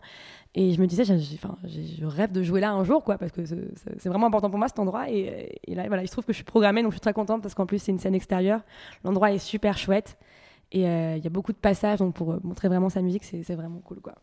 Et 0.56 0.74
je 0.74 0.82
me 0.82 0.88
disais, 0.88 1.04
je 1.06 2.06
rêve 2.06 2.32
de 2.32 2.42
jouer 2.42 2.62
là 2.62 2.72
un 2.72 2.84
jour, 2.84 3.04
quoi, 3.04 3.18
parce 3.18 3.32
que 3.32 3.46
c'est 3.46 4.10
vraiment 4.10 4.28
important 4.28 4.50
pour 4.50 4.58
moi 4.58 4.68
cet 4.68 4.80
endroit. 4.80 5.10
Et, 5.10 5.56
là, 5.68 5.88
voilà, 5.88 6.02
il 6.04 6.08
se 6.08 6.14
trouve 6.14 6.26
que 6.26 6.34
je 6.34 6.38
suis 6.38 6.46
programmée, 6.46 6.82
donc 6.82 6.92
je 6.92 6.96
suis 6.96 7.02
très 7.02 7.14
contente 7.14 7.44
parce 7.44 7.54
qu'en 7.54 7.66
plus, 7.66 7.80
c'est 7.80 7.92
une 7.92 8.00
scène 8.00 8.16
extérieure. 8.16 8.62
L'endroit 9.04 9.32
est 9.32 9.38
super 9.38 9.78
chouette 9.78 10.18
et 10.72 10.88
euh, 10.88 11.16
il 11.18 11.24
y 11.24 11.28
a 11.28 11.30
beaucoup 11.30 11.54
de 11.54 11.58
passages, 11.58 12.00
donc 12.00 12.16
pour 12.16 12.44
montrer 12.44 12.70
vraiment 12.70 12.90
sa 12.90 13.02
musique, 13.02 13.24
c'est 13.24 13.56
vraiment 13.56 13.80
cool, 13.80 14.00
quoi. 14.02 14.16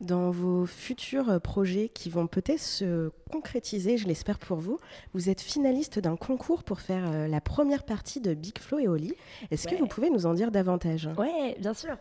Dans 0.00 0.30
vos 0.30 0.66
futurs 0.66 1.40
projets 1.40 1.88
qui 1.88 2.10
vont 2.10 2.26
peut-être 2.26 2.60
se 2.60 3.10
concrétiser, 3.30 3.96
je 3.96 4.08
l'espère 4.08 4.38
pour 4.38 4.58
vous, 4.58 4.78
vous 5.14 5.30
êtes 5.30 5.40
finaliste 5.40 6.00
d'un 6.00 6.16
concours 6.16 6.64
pour 6.64 6.80
faire 6.80 7.10
euh, 7.10 7.28
la 7.28 7.40
première 7.40 7.84
partie 7.84 8.20
de 8.20 8.34
Big 8.34 8.58
Flow 8.58 8.80
et 8.80 8.88
Oli. 8.88 9.14
Est-ce 9.52 9.68
que 9.68 9.76
vous 9.76 9.86
pouvez 9.86 10.10
nous 10.10 10.26
en 10.26 10.34
dire 10.34 10.50
davantage? 10.50 11.08
Oui, 11.16 11.54
bien 11.60 11.74
sûr. 11.74 11.96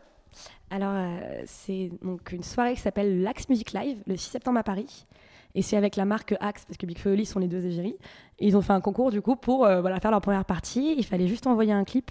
Alors, 0.72 0.94
euh, 0.96 1.44
c'est 1.46 1.92
donc 2.02 2.32
une 2.32 2.42
soirée 2.42 2.74
qui 2.74 2.82
s'appelle 2.82 3.22
l'Axe 3.22 3.48
Music 3.48 3.74
Live, 3.74 4.00
le 4.08 4.18
6 4.18 4.32
septembre 4.32 4.58
à 4.58 4.64
Paris. 4.64 5.06
Et 5.54 5.62
c'est 5.62 5.78
avec 5.78 5.96
la 5.96 6.06
marque 6.06 6.36
Axe, 6.40 6.66
parce 6.66 6.78
que 6.78 6.88
Big 6.88 6.98
Flow 6.98 7.12
et 7.12 7.14
Oli 7.14 7.26
sont 7.28 7.40
les 7.40 7.48
deux 7.48 7.64
égéries. 7.64 7.96
Et 8.40 8.48
ils 8.48 8.58
ont 8.58 8.62
fait 8.62 8.74
un 8.74 8.82
concours, 8.82 9.12
du 9.12 9.22
coup, 9.22 9.36
pour 9.36 9.66
euh, 9.66 9.82
voilà, 9.82 10.00
faire 10.00 10.10
leur 10.10 10.22
première 10.22 10.46
partie. 10.46 10.96
Il 10.98 11.06
fallait 11.06 11.28
juste 11.28 11.46
envoyer 11.46 11.74
un 11.74 11.84
clip. 11.84 12.10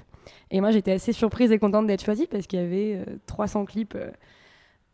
Et 0.52 0.60
moi, 0.60 0.70
j'étais 0.70 0.92
assez 0.92 1.12
surprise 1.12 1.50
et 1.50 1.58
contente 1.58 1.88
d'être 1.88 2.04
choisie, 2.04 2.28
parce 2.28 2.46
qu'il 2.46 2.60
y 2.60 2.62
avait 2.62 3.04
300 3.26 3.64
clips 3.64 3.96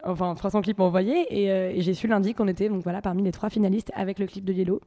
enfin 0.04 0.34
300 0.34 0.62
clips 0.62 0.80
envoyés 0.80 1.26
euh, 1.50 1.70
et, 1.74 1.80
j'ai 1.82 1.94
su 1.94 2.06
lundi 2.06 2.34
qu'on 2.34 2.48
était 2.48 2.68
donc 2.68 2.82
voilà 2.82 3.02
parmi 3.02 3.22
les 3.22 3.32
trois 3.32 3.50
finalistes 3.50 3.90
avec 3.94 4.18
le 4.18 4.26
clip 4.26 4.44
de 4.44 4.52
Yellow. 4.52 4.80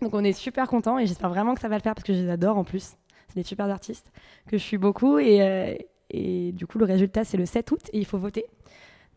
Donc 0.00 0.14
on 0.14 0.24
est 0.24 0.32
super 0.32 0.66
content 0.66 0.98
et 0.98 1.06
j'espère 1.06 1.30
vraiment 1.30 1.54
que 1.54 1.60
ça 1.60 1.68
va 1.68 1.76
le 1.76 1.82
faire 1.82 1.94
parce 1.94 2.06
que 2.06 2.12
je 2.12 2.20
les 2.20 2.30
adore 2.30 2.56
en 2.56 2.64
plus. 2.64 2.94
C'est 3.28 3.36
des 3.36 3.44
super 3.44 3.68
artistes 3.70 4.10
que 4.48 4.58
je 4.58 4.62
suis 4.62 4.78
beaucoup 4.78 5.18
et, 5.18 5.42
euh, 5.42 5.74
et 6.10 6.52
du 6.52 6.66
coup 6.66 6.78
le 6.78 6.84
résultat 6.84 7.24
c'est 7.24 7.36
le 7.36 7.46
7 7.46 7.70
août 7.70 7.82
et 7.92 7.98
il 7.98 8.06
faut 8.06 8.18
voter. 8.18 8.46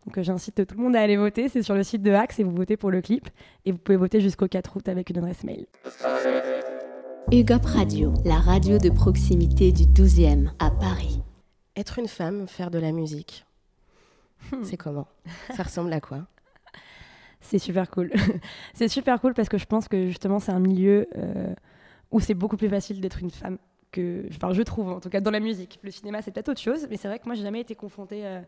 Donc 0.06 0.18
euh, 0.18 0.22
j'incite 0.22 0.66
tout 0.66 0.76
le 0.76 0.82
monde 0.82 0.94
à 0.96 1.00
aller 1.00 1.16
voter, 1.16 1.48
c'est 1.48 1.62
sur 1.62 1.74
le 1.74 1.82
site 1.82 2.02
de 2.02 2.12
Axe 2.12 2.38
et 2.38 2.44
vous 2.44 2.54
votez 2.54 2.76
pour 2.76 2.90
le 2.90 3.02
clip 3.02 3.28
et 3.64 3.72
vous 3.72 3.78
pouvez 3.78 3.96
voter 3.96 4.20
jusqu'au 4.20 4.46
4 4.46 4.76
août 4.76 4.88
avec 4.88 5.10
une 5.10 5.18
adresse 5.18 5.42
mail. 5.42 5.66
UGOP 7.32 7.64
Radio, 7.64 8.14
la 8.24 8.36
radio 8.36 8.78
de 8.78 8.88
proximité 8.88 9.72
du 9.72 9.82
12e 9.82 10.48
à 10.60 10.70
Paris. 10.70 11.22
Être 11.74 11.98
une 11.98 12.06
femme, 12.06 12.46
faire 12.46 12.70
de 12.70 12.78
la 12.78 12.92
musique, 12.92 13.45
C'est 14.62 14.76
comment? 14.76 15.08
Ça 15.54 15.62
ressemble 15.62 15.92
à 15.92 16.00
quoi? 16.00 16.26
C'est 17.46 17.58
super 17.58 17.88
cool. 17.90 18.10
c'est 18.74 18.88
super 18.88 19.20
cool 19.20 19.34
parce 19.34 19.48
que 19.48 19.58
je 19.58 19.66
pense 19.66 19.88
que 19.88 20.06
justement 20.06 20.40
c'est 20.40 20.52
un 20.52 20.58
milieu 20.58 21.08
euh, 21.16 21.54
où 22.10 22.20
c'est 22.20 22.34
beaucoup 22.34 22.56
plus 22.56 22.68
facile 22.68 23.00
d'être 23.00 23.20
une 23.20 23.30
femme 23.30 23.58
que, 23.92 24.26
enfin 24.30 24.52
je 24.52 24.62
trouve 24.62 24.90
en 24.90 25.00
tout 25.00 25.08
cas 25.08 25.20
dans 25.20 25.30
la 25.30 25.40
musique. 25.40 25.78
Le 25.82 25.90
cinéma 25.90 26.22
c'est 26.22 26.32
peut-être 26.32 26.48
autre 26.48 26.60
chose, 26.60 26.86
mais 26.90 26.96
c'est 26.96 27.08
vrai 27.08 27.18
que 27.18 27.26
moi 27.26 27.34
j'ai 27.34 27.44
jamais 27.44 27.60
été 27.60 27.76
confrontée 27.76 28.26
euh, 28.26 28.40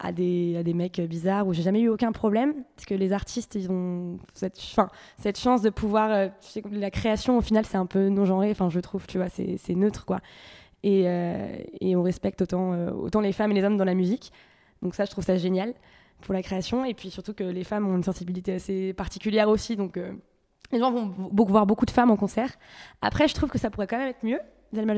à 0.00 0.10
des, 0.10 0.56
à 0.56 0.62
des 0.64 0.74
mecs 0.74 1.00
bizarres 1.00 1.46
où 1.46 1.52
j'ai 1.52 1.62
jamais 1.62 1.80
eu 1.80 1.88
aucun 1.88 2.10
problème 2.10 2.54
parce 2.74 2.86
que 2.86 2.94
les 2.94 3.12
artistes 3.12 3.54
ils 3.54 3.70
ont 3.70 4.18
cette, 4.32 4.58
cette 5.18 5.38
chance 5.38 5.62
de 5.62 5.70
pouvoir, 5.70 6.10
euh, 6.10 6.28
la 6.72 6.90
création 6.90 7.38
au 7.38 7.42
final 7.42 7.64
c'est 7.64 7.76
un 7.76 7.86
peu 7.86 8.08
non 8.08 8.24
genré, 8.24 8.50
enfin 8.50 8.70
je 8.70 8.80
trouve, 8.80 9.06
tu 9.06 9.18
vois, 9.18 9.28
c'est 9.28 9.74
neutre 9.76 10.04
quoi. 10.04 10.20
Et, 10.82 11.02
et, 11.82 11.94
on 11.94 12.02
respecte 12.02 12.40
autant, 12.40 12.88
autant 12.94 13.20
les 13.20 13.32
femmes 13.32 13.50
et 13.50 13.54
les 13.54 13.62
hommes 13.62 13.76
dans 13.76 13.84
la 13.84 13.92
musique. 13.92 14.32
Donc 14.82 14.94
ça, 14.94 15.04
je 15.04 15.10
trouve 15.10 15.24
ça 15.24 15.36
génial 15.36 15.74
pour 16.20 16.34
la 16.34 16.42
création. 16.42 16.84
Et 16.84 16.94
puis 16.94 17.10
surtout 17.10 17.34
que 17.34 17.44
les 17.44 17.64
femmes 17.64 17.86
ont 17.86 17.96
une 17.96 18.04
sensibilité 18.04 18.54
assez 18.54 18.92
particulière 18.92 19.48
aussi. 19.48 19.76
Donc 19.76 19.96
euh, 19.96 20.12
les 20.72 20.78
gens 20.78 20.92
vont 20.92 21.06
beaucoup 21.06 21.52
voir 21.52 21.66
beaucoup 21.66 21.86
de 21.86 21.90
femmes 21.90 22.10
en 22.10 22.16
concert. 22.16 22.50
Après, 23.02 23.28
je 23.28 23.34
trouve 23.34 23.50
que 23.50 23.58
ça 23.58 23.70
pourrait 23.70 23.86
quand 23.86 23.98
même 23.98 24.08
être 24.08 24.24
mieux. 24.24 24.40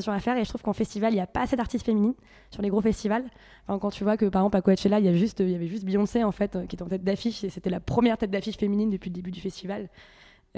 sur 0.00 0.12
à 0.12 0.20
faire 0.20 0.36
et 0.36 0.44
je 0.44 0.48
trouve 0.48 0.62
qu'en 0.62 0.74
festival 0.74 1.12
il 1.12 1.16
n'y 1.16 1.22
a 1.22 1.26
pas 1.26 1.42
assez 1.42 1.56
d'artistes 1.56 1.86
féminines 1.86 2.14
sur 2.50 2.60
les 2.60 2.68
gros 2.68 2.82
festivals 2.82 3.24
enfin, 3.66 3.78
quand 3.78 3.88
tu 3.88 4.04
vois 4.04 4.18
que 4.18 4.26
par 4.26 4.42
exemple 4.42 4.58
à 4.58 4.60
Coachella 4.60 4.98
il 4.98 5.06
y, 5.06 5.08
a 5.08 5.12
il 5.12 5.50
y 5.50 5.54
avait 5.54 5.66
juste 5.66 5.86
Beyoncé 5.86 6.24
en 6.24 6.30
fait 6.30 6.58
qui 6.68 6.76
était 6.76 6.82
en 6.82 6.88
tête 6.88 7.02
d'affiche 7.02 7.42
et 7.42 7.48
c'était 7.48 7.70
la 7.70 7.80
première 7.80 8.18
tête 8.18 8.30
d'affiche 8.30 8.58
féminine 8.58 8.90
depuis 8.90 9.08
le 9.08 9.14
début 9.14 9.30
du 9.30 9.40
festival 9.40 9.88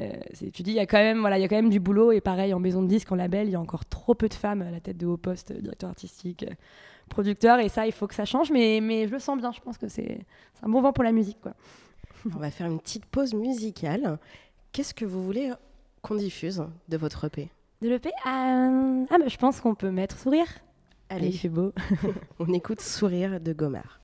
euh, 0.01 0.11
tu 0.53 0.65
dis 0.65 0.73
il 0.73 0.77
y 0.77 0.81
a 0.81 0.87
quand 0.87 0.99
même 0.99 1.21
voilà 1.21 1.39
il 1.39 1.43
y 1.43 1.45
a 1.45 1.49
quand 1.49 1.55
même 1.55 1.71
du 1.71 1.79
boulot 1.79 2.11
et 2.11 2.21
pareil 2.21 2.53
en 2.55 2.59
maison 2.59 2.83
de 2.83 2.89
disque 2.89 3.13
en 3.13 3.15
label 3.15 3.47
il 3.47 3.53
y 3.53 3.55
a 3.55 3.61
encore 3.61 3.85
trop 3.85 4.17
peu 4.17 4.29
de 4.29 4.35
femmes 4.35 4.63
à 4.63 4.73
la 4.73 4.81
tête 4.81 4.97
de 4.97 5.07
haut 5.07 5.17
poste 5.17 5.53
directeur 5.53 5.91
artistique 5.91 6.45
producteur 7.09 7.59
et 7.61 7.69
ça 7.69 7.87
il 7.87 7.93
faut 7.93 8.07
que 8.07 8.15
ça 8.15 8.25
change 8.25 8.51
mais, 8.51 8.81
mais 8.83 9.07
je 9.07 9.13
le 9.13 9.19
sens 9.19 9.39
bien 9.39 9.53
je 9.53 9.61
pense 9.61 9.79
que 9.79 9.89
c'est 9.89 10.21
un 10.63 10.69
bon 10.69 10.81
vent 10.81 10.93
pour 10.93 11.05
la 11.05 11.13
musique 11.13 11.41
quoi. 11.41 11.55
On 12.35 12.39
va 12.39 12.51
faire 12.51 12.67
une 12.67 12.81
petite 12.81 13.05
pause 13.05 13.35
musicale. 13.35 14.19
Qu'est-ce 14.73 14.95
que 14.95 15.05
vous 15.05 15.23
voulez 15.23 15.53
qu'on 16.01 16.15
diffuse 16.15 16.65
de 16.89 16.97
votre 16.97 17.27
EP 17.27 17.51
De 17.83 17.89
l'EP 17.89 18.09
euh, 18.09 19.05
Ah 19.11 19.19
bah, 19.19 19.29
je 19.29 19.37
pense 19.37 19.61
qu'on 19.61 19.75
peut 19.75 19.91
mettre 19.91 20.19
Sourire. 20.19 20.49
Allez, 21.11 21.29
il 21.29 21.39
fait 21.39 21.51
beau. 21.51 21.73
On 22.39 22.53
écoute 22.53 22.81
Sourire 22.81 23.41
de 23.41 23.53
Gomard. 23.53 24.01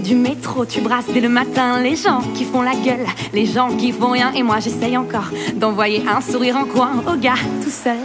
Du 0.00 0.14
métro, 0.14 0.64
tu 0.64 0.80
brasses 0.80 1.08
dès 1.12 1.20
le 1.20 1.28
matin 1.28 1.78
les 1.82 1.96
gens 1.96 2.20
qui 2.34 2.44
font 2.44 2.62
la 2.62 2.74
gueule, 2.74 3.04
les 3.34 3.44
gens 3.44 3.68
qui 3.76 3.92
font 3.92 4.10
rien. 4.10 4.32
Et 4.32 4.42
moi 4.42 4.58
j'essaye 4.58 4.96
encore 4.96 5.28
d'envoyer 5.54 6.02
un 6.08 6.20
sourire 6.20 6.56
en 6.56 6.64
coin 6.64 6.92
au 7.06 7.16
gars 7.16 7.34
tout 7.62 7.70
seul. 7.70 7.98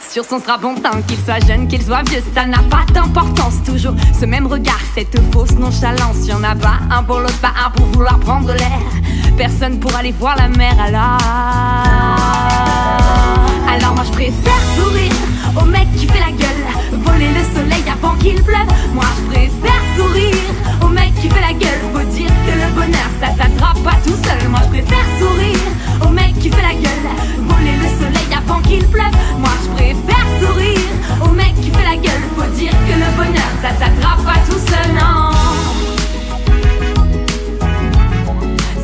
Sur 0.00 0.24
son 0.24 0.40
strapontin, 0.40 1.02
qu'il 1.06 1.18
soit 1.18 1.38
jeune, 1.46 1.68
qu'il 1.68 1.82
soit 1.82 2.02
vieux, 2.08 2.22
ça 2.34 2.46
n'a 2.46 2.62
pas 2.62 2.84
d'importance. 2.92 3.62
Toujours 3.64 3.94
ce 4.18 4.26
même 4.26 4.46
regard, 4.46 4.80
cette 4.94 5.16
fausse 5.32 5.52
nonchalance. 5.52 6.26
Y'en 6.26 6.42
a 6.42 6.56
pas 6.56 6.80
un 6.90 7.02
pour 7.04 7.20
l'autre, 7.20 7.38
pas 7.38 7.52
un 7.64 7.70
pour 7.70 7.86
vouloir 7.86 8.18
prendre 8.18 8.52
l'air. 8.52 8.80
Personne 9.36 9.78
pour 9.78 9.94
aller 9.94 10.12
voir 10.12 10.36
la 10.36 10.48
mer 10.48 10.74
alors. 10.84 11.18
Alors 13.68 13.94
moi 13.94 14.04
je 14.04 14.12
préfère 14.12 14.62
sourire 14.76 15.12
au 15.60 15.64
mec 15.64 15.86
qui 15.96 16.06
fait 16.06 16.20
la 16.20 16.32
gueule, 16.32 16.66
voler 17.04 17.28
le 17.28 17.44
soleil 17.54 17.84
avant 17.92 18.16
qu'il 18.16 18.42
pleuve. 18.42 18.66
Moi 18.94 19.04
je 19.16 19.30
préfère 19.30 19.82
sourire 19.96 20.34
au 20.82 20.88
Faut 21.60 22.06
dire 22.10 22.30
que 22.46 22.52
le 22.52 22.72
bonheur 22.74 23.10
ça 23.20 23.28
s'attrape 23.28 23.82
pas 23.82 23.96
tout 24.02 24.16
seul. 24.24 24.48
Moi 24.48 24.60
je 24.64 24.68
préfère 24.68 25.04
sourire 25.18 25.58
au 26.06 26.08
mec 26.08 26.38
qui 26.38 26.48
fait 26.48 26.62
la 26.62 26.72
gueule, 26.72 27.04
voler 27.38 27.76
le 27.76 27.88
soleil 27.98 28.34
avant 28.36 28.60
qu'il 28.62 28.84
pleuve. 28.86 29.12
Moi 29.38 29.50
je 29.62 29.68
préfère 29.70 30.26
sourire 30.40 30.80
au 31.22 31.28
mec 31.32 31.54
qui 31.60 31.70
fait 31.70 31.84
la 31.84 31.96
gueule. 31.96 32.22
Faut 32.36 32.50
dire 32.56 32.70
que 32.70 32.94
le 32.94 33.16
bonheur 33.16 33.50
ça 33.60 33.70
s'attrape 33.78 34.24
pas 34.24 34.40
tout 34.46 34.60
seul, 34.70 34.94
non. 34.94 35.32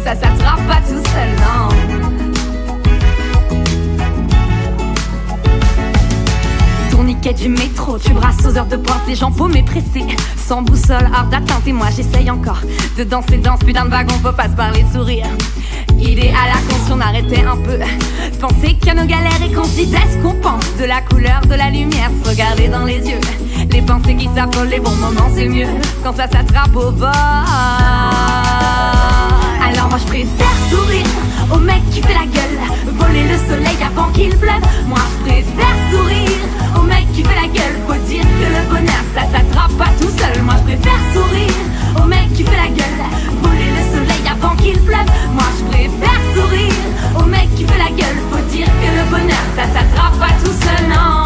Ça 0.05 0.15
s'attrape 0.15 0.67
pas 0.67 0.81
tout 0.87 1.03
seul, 1.13 1.31
non. 1.39 2.36
Tourniquet 7.27 7.43
du 7.43 7.49
métro, 7.49 7.99
tu 7.99 8.13
brasses 8.13 8.45
aux 8.47 8.57
heures 8.57 8.67
de 8.67 8.77
pointe, 8.77 9.03
les 9.09 9.15
gens 9.15 9.31
paumés 9.31 9.63
pressés, 9.63 10.07
sans 10.37 10.63
boussole, 10.63 11.09
hors 11.15 11.27
d'atteinte, 11.27 11.67
et 11.67 11.73
moi 11.73 11.89
j'essaye 11.95 12.31
encore 12.31 12.61
de 12.97 13.05
danser 13.05 13.39
dans 13.39 13.59
ce 13.59 13.65
putain 13.65 13.85
de 13.85 13.91
wagon, 13.91 14.15
faut 14.23 14.33
pas 14.33 14.49
se 14.49 14.57
parler 14.57 14.85
sourire. 14.93 15.27
Idée 15.99 16.31
à 16.31 16.49
la 16.49 16.61
con 16.69 16.77
si 16.85 16.93
on 16.93 17.01
arrêtait 17.01 17.45
un 17.45 17.57
peu, 17.57 17.79
penser 18.41 18.75
qu'à 18.75 18.95
nos 18.95 19.07
galères 19.07 19.43
et 19.45 19.53
qu'on 19.53 19.65
se 19.65 19.77
disait 19.77 19.99
ce 20.13 20.19
qu'on 20.19 20.35
pense 20.35 20.65
de 20.79 20.85
la 20.85 21.01
couleur, 21.01 21.41
de 21.49 21.55
la 21.55 21.71
lumière, 21.71 22.11
se 22.23 22.29
regarder 22.31 22.69
dans 22.69 22.85
les 22.85 22.99
yeux. 22.99 23.21
Les 23.71 23.83
pensées 23.83 24.15
qui 24.15 24.29
s'affolent, 24.35 24.69
les 24.69 24.81
bons 24.81 24.97
moments 24.97 25.31
c'est 25.35 25.49
mieux 25.49 25.69
quand 26.03 26.15
ça 26.15 26.29
s'attrape 26.29 26.77
au 26.77 26.91
vol. 26.93 27.11
Alors 29.63 29.89
moi 29.89 29.99
je 29.99 30.07
préfère 30.07 30.57
sourire 30.71 31.07
au 31.53 31.59
mec 31.59 31.83
qui 31.91 32.03
fait 32.03 32.15
la 32.15 32.27
gueule, 32.27 32.59
voler 32.99 33.25
le 33.25 33.37
le 33.37 33.39
soleil 33.49 33.77
avant 33.85 34.11
qu'il 34.13 34.35
pleuve. 34.37 34.63
Moi 34.87 34.99
je 34.99 35.31
préfère 35.31 35.77
sourire 35.91 36.36
au 36.79 36.83
mec 36.83 37.07
qui 37.15 37.23
fait 37.23 37.35
la 37.35 37.49
gueule. 37.49 37.77
Faut 37.87 38.01
dire 38.07 38.23
que 38.23 38.47
le 38.57 38.63
bonheur 38.71 39.05
ça 39.15 39.23
s'attrape 39.33 39.73
pas 39.79 39.93
tout 40.01 40.13
seul. 40.19 40.43
Moi 40.43 40.55
je 40.59 40.63
préfère 40.75 41.01
sourire 41.13 41.57
au 42.03 42.07
mec 42.07 42.33
qui 42.35 42.45
fait 42.45 42.57
la 42.57 42.69
gueule. 42.69 43.01
Voler 43.43 43.71
le 43.79 43.83
soleil 43.93 44.25
avant 44.31 44.55
qu'il 44.57 44.79
pleuve. 44.81 45.11
Moi 45.35 45.49
je 45.59 45.65
préfère 45.71 46.21
sourire 46.35 46.75
au 47.19 47.25
mec 47.25 47.49
qui 47.57 47.65
fait 47.65 47.79
la 47.79 47.91
gueule. 47.91 48.19
Faut 48.31 48.45
dire 48.51 48.67
que 48.67 48.89
le 48.99 49.05
bonheur 49.11 49.45
ça 49.57 49.65
s'attrape 49.65 50.19
pas 50.19 50.35
tout 50.43 50.57
seul. 50.65 50.89
Non. 50.89 51.25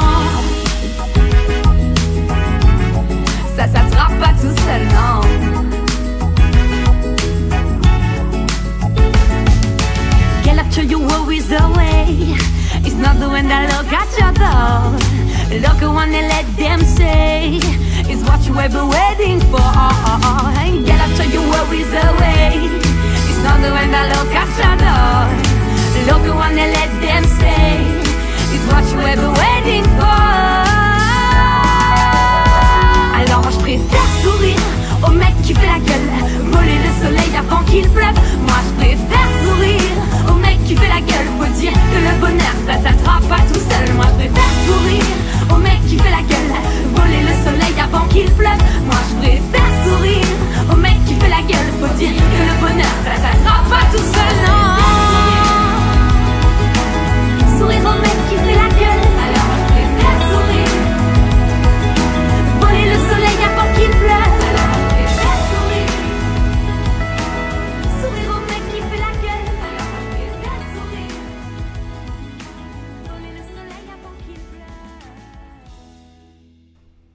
Ça 3.56 3.66
s'attrape 3.66 4.18
pas 4.18 4.32
tout 4.40 4.54
seul, 4.64 4.82
non. 4.96 5.20
Get 10.42 10.58
up 10.58 10.90
your 10.90 11.00
worries 11.00 11.52
away. 11.52 12.34
It's 12.84 12.94
not 12.94 13.18
the 13.20 13.28
one 13.28 13.48
that 13.48 13.68
look 13.68 13.92
at 13.92 14.18
your 14.18 14.32
door. 14.32 15.09
Look 15.58 15.82
at 15.82 15.90
one 15.90 16.14
and 16.14 16.28
let 16.28 16.46
them 16.56 16.78
say. 16.80 17.58
It's 18.06 18.22
what 18.22 18.46
you 18.46 18.54
have 18.54 18.70
been 18.70 18.86
waiting 18.86 19.40
for. 19.50 19.58
Get 20.86 21.00
up 21.02 21.10
to 21.18 21.26
your 21.26 21.42
worries 21.50 21.90
away. 21.90 22.70
It's 23.26 23.42
not 23.42 23.58
the 23.58 23.74
one 23.74 23.90
that 23.90 24.06
look 24.14 24.30
door. 24.30 25.26
Look 26.06 26.22
at 26.30 26.36
one 26.38 26.56
and 26.56 26.72
let 26.72 26.90
them 27.02 27.24
say. 27.42 27.82
It's 28.54 28.66
what 28.70 28.86
you 28.94 28.98
have 29.02 29.18
been 29.18 29.34
waiting 29.42 29.84
for. 29.98 30.20
Alors 33.18 33.42
je 33.50 33.58
préfère 33.58 34.08
sourire 34.22 34.62
au 35.06 35.10
mec 35.10 35.34
qui 35.42 35.52
fait 35.52 35.66
la 35.66 35.80
gueule 35.80 36.10
Voler 36.52 36.78
le 36.78 36.92
soleil 37.04 37.30
avant 37.36 37.62
qu'il 37.64 37.88
pleuve 37.90 38.14
Moi 38.46 38.58
je 38.66 38.72
préfère 38.80 39.28
sourire 39.44 40.19
qui 40.70 40.76
fait 40.76 40.88
la 40.88 41.00
gueule 41.00 41.28
Faut 41.38 41.52
dire 41.60 41.72
que 41.72 41.98
le 42.06 42.14
bonheur 42.20 42.56
ça 42.66 42.74
s'attrape 42.74 43.26
pas 43.28 43.42
tout 43.48 43.58
seul. 43.58 43.94
Moi 43.96 44.06
je 44.10 44.26
préfère 44.26 44.52
sourire 44.66 45.08
au 45.52 45.56
mec 45.56 45.78
qui 45.88 45.98
fait 45.98 46.10
la 46.10 46.22
gueule 46.30 46.52
Voler 46.94 47.22
le 47.22 47.34
soleil 47.44 47.74
avant 47.82 48.06
qu'il 48.06 48.30
pleuve. 48.32 48.62
Moi 48.86 49.00
je 49.08 49.14
préfère 49.20 49.70
sourire 49.84 50.30
au 50.72 50.76
mec 50.76 50.96
qui 51.06 51.14
fait 51.14 51.28
la 51.28 51.42
gueule 51.42 51.70
Faut 51.80 51.94
dire 51.98 52.14
que 52.14 52.40
le 52.48 52.54
bonheur 52.62 52.94
ça 53.04 53.14
s'attrape 53.16 53.68
pas 53.68 53.86
tout 53.90 54.04
seul. 54.14 54.34
Non 54.46 54.99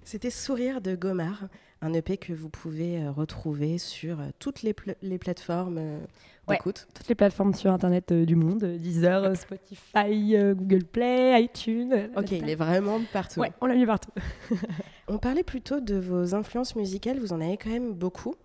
C'était 0.08 0.30
Sourire 0.30 0.82
de 0.82 0.96
Gomard, 0.96 1.48
un 1.82 1.92
EP 1.94 2.18
que 2.18 2.32
vous 2.32 2.48
pouvez 2.48 3.02
euh, 3.02 3.12
retrouver 3.12 3.80
sur 3.80 4.20
euh, 4.20 4.26
toutes 4.38 4.62
les, 4.62 4.74
pla- 4.74 4.94
les 5.02 5.18
plateformes 5.18 5.78
euh, 5.80 6.00
Ouais. 6.48 6.58
d'écoute. 6.58 6.88
Toutes 6.94 7.08
les 7.08 7.16
plateformes 7.16 7.56
sur 7.56 7.72
internet 7.72 8.12
euh, 8.12 8.24
du 8.24 8.36
monde, 8.36 8.64
Deezer, 8.64 9.36
Spotify, 9.36 10.36
euh, 10.38 10.54
Google 10.54 10.84
Play, 10.84 11.44
iTunes. 11.44 12.12
Ok, 12.16 12.34
il 12.34 12.48
est 12.48 12.56
vraiment 12.56 13.02
partout. 13.12 13.40
Ouais, 13.40 13.52
on 13.62 13.66
l'a 13.66 13.74
mis 13.74 13.86
partout. 13.88 14.12
On 15.08 15.18
parlait 15.18 15.42
plutôt 15.44 15.80
de 15.80 15.96
vos 15.96 16.36
influences 16.36 16.76
musicales, 16.76 17.18
vous 17.20 17.34
en 17.34 17.42
avez 17.42 17.58
quand 17.58 17.72
même 17.72 17.94
beaucoup. 17.94 18.36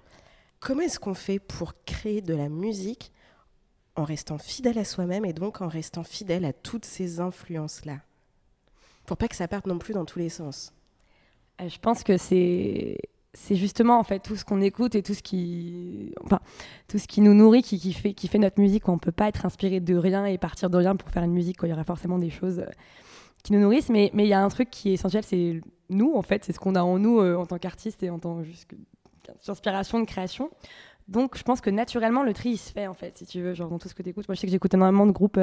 Comment 0.61 0.81
est-ce 0.81 0.99
qu'on 0.99 1.13
fait 1.15 1.39
pour 1.39 1.75
créer 1.85 2.23
de 2.23 2.33
la 2.35 2.49
musique 2.49 3.13
en 3.97 4.05
restant 4.05 4.39
fidèle 4.39 4.79
à 4.79 4.85
soi-même 4.87 5.27
et 5.27 5.33
donc 5.35 5.61
en 5.61 5.69
restant 5.69 6.03
fidèle 6.03 6.47
à 6.47 6.55
toutes 6.55 6.87
ces 6.87 7.21
influences-là? 7.21 7.99
Pour 9.05 9.19
pas 9.19 9.29
que 9.29 9.37
ça 9.37 9.47
parte 9.49 9.67
non 9.67 9.79
plus 9.79 9.93
dans 9.93 10.07
tous 10.07 10.19
les 10.19 10.29
sens. 10.31 10.73
Euh, 11.61 11.69
Je 11.69 11.79
pense 11.79 12.03
que 12.03 12.17
c'est 12.17 12.97
justement 13.51 13.99
en 13.99 14.05
fait 14.05 14.21
tout 14.21 14.37
ce 14.37 14.45
qu'on 14.45 14.61
écoute 14.61 14.95
et 14.95 15.03
tout 15.03 15.15
ce 15.15 15.23
qui 15.23 16.13
enfin 16.25 16.41
tout 16.89 16.99
ce 16.99 17.07
qui 17.07 17.21
nous 17.21 17.35
nourrit 17.35 17.63
qui, 17.63 17.93
fait 17.93 18.39
notre 18.39 18.61
musique. 18.61 18.89
On 18.89 18.99
peut 18.99 19.13
pas 19.13 19.29
être 19.29 19.47
inspiré 19.47 19.81
de 19.81 19.97
rien 19.97 20.27
et 20.27 20.39
partir 20.39 20.71
de 20.71 20.77
rien 20.77 20.97
pour 20.97 21.11
faire 21.11 21.23
une 21.23 21.33
musique 21.33 21.59
quoi. 21.59 21.69
il 21.69 21.71
y 21.71 21.75
aura 21.75 21.85
forcément 21.85 22.19
des 22.19 22.31
choses 22.31 22.61
euh, 22.61 22.71
qui 23.43 23.53
nous 23.53 23.61
nourrissent. 23.61 23.91
Mais 23.91 24.11
il 24.15 24.27
y 24.27 24.33
a 24.33 24.43
un 24.43 24.49
truc 24.49 24.71
qui 24.71 24.91
est 24.91 24.95
essentiel 24.95 25.25
c'est 25.25 25.61
nous 25.89 26.13
en 26.15 26.23
fait. 26.23 26.45
C'est 26.45 26.53
ce 26.53 26.59
qu'on 26.59 26.75
a 26.75 26.83
en 26.83 26.99
nous 26.99 27.21
euh, 27.21 27.37
en 27.37 27.47
tant 27.47 27.59
qu'artiste 27.59 28.03
et 28.03 28.11
en 28.11 28.19
tant 28.19 28.43
d'inspiration 29.47 30.01
de 30.01 30.07
création. 30.07 30.51
Donc 31.09 31.37
je 31.37 31.43
pense 31.43 31.61
que 31.61 31.71
naturellement 31.71 32.23
le 32.23 32.33
tri 32.33 32.51
il 32.51 32.57
se 32.57 32.73
fait 32.73 32.87
en 32.87 32.95
fait 32.95 33.17
si 33.19 33.27
tu 33.27 33.41
veux 33.41 33.55
genre 33.55 33.69
dans 33.69 33.79
tout 33.79 33.89
ce 33.89 33.95
que 33.95 34.03
tu 34.03 34.11
écoutes 34.11 34.29
moi 34.29 34.35
je 34.35 34.41
sais 34.41 34.47
que 34.47 34.53
j'écoute 34.53 34.75
énormément 34.75 35.07
de 35.07 35.13
groupes 35.13 35.41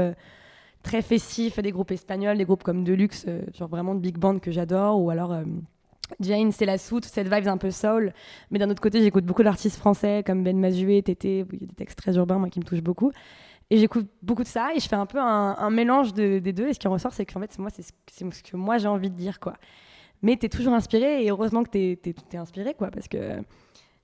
très 0.84 1.02
festifs 1.02 1.60
des 1.60 1.72
groupes 1.72 1.92
espagnols 1.92 2.38
des 2.38 2.46
groupes 2.46 2.64
comme 2.64 2.84
Deluxe 2.84 3.26
euh, 3.28 3.42
genre 3.54 3.68
vraiment 3.68 3.96
de 3.96 4.00
big 4.00 4.18
band 4.18 4.40
que 4.40 4.52
j'adore 4.52 5.02
ou 5.02 5.10
alors 5.10 5.36
Jane, 6.20 6.52
c'est 6.52 6.66
la 6.66 6.78
soute, 6.78 7.06
cette 7.06 7.32
vibe 7.34 7.48
un 7.48 7.58
peu 7.58 7.72
soul. 7.72 8.14
Mais 8.52 8.60
d'un 8.60 8.70
autre 8.70 8.82
côté, 8.82 9.02
j'écoute 9.02 9.26
beaucoup 9.26 9.44
d'artistes 9.44 9.78
français 9.78 10.24
comme 10.26 10.44
Ben 10.44 10.58
Mazué, 10.58 11.02
Tété, 11.02 11.46
il 11.52 11.62
y 11.62 11.64
a 11.64 11.68
des 11.68 11.76
textes 11.76 11.98
très 11.98 12.16
urbains, 12.16 12.38
moi, 12.38 12.50
qui 12.50 12.60
me 12.60 12.66
touchent 12.66 12.84
beaucoup. 12.84 13.12
Et 13.70 13.78
j'écoute 13.78 14.08
beaucoup 14.22 14.44
de 14.44 14.48
ça 14.48 14.70
et 14.74 14.80
je 14.80 14.88
fais 14.88 14.96
un 14.96 15.06
peu 15.06 15.20
un, 15.20 15.70
mélange 15.70 16.14
de- 16.14 16.40
des 16.40 16.54
deux. 16.54 16.68
Et 16.70 16.74
ce 16.74 16.80
qui 16.80 16.88
en 16.88 16.92
ressort, 16.92 17.14
c'est 17.14 17.26
qu'en 17.26 17.42
fait, 17.42 17.58
moi, 17.60 17.70
c'est 17.70 17.82
ce, 17.84 18.42
que 18.42 18.56
moi 18.56 18.78
j'ai 18.78 18.88
envie 18.88 19.10
de 19.10 19.16
dire, 19.16 19.40
quoi. 19.40 19.54
Mais 20.22 20.36
t'es 20.38 20.50
toujours 20.50 20.74
inspiré 20.74 21.24
et 21.24 21.30
heureusement 21.30 21.64
que 21.64 21.70
t'es 21.70 22.00
es, 22.06 22.38
inspiré, 22.38 22.74
quoi, 22.74 22.90
parce 22.90 23.08
que 23.08 23.42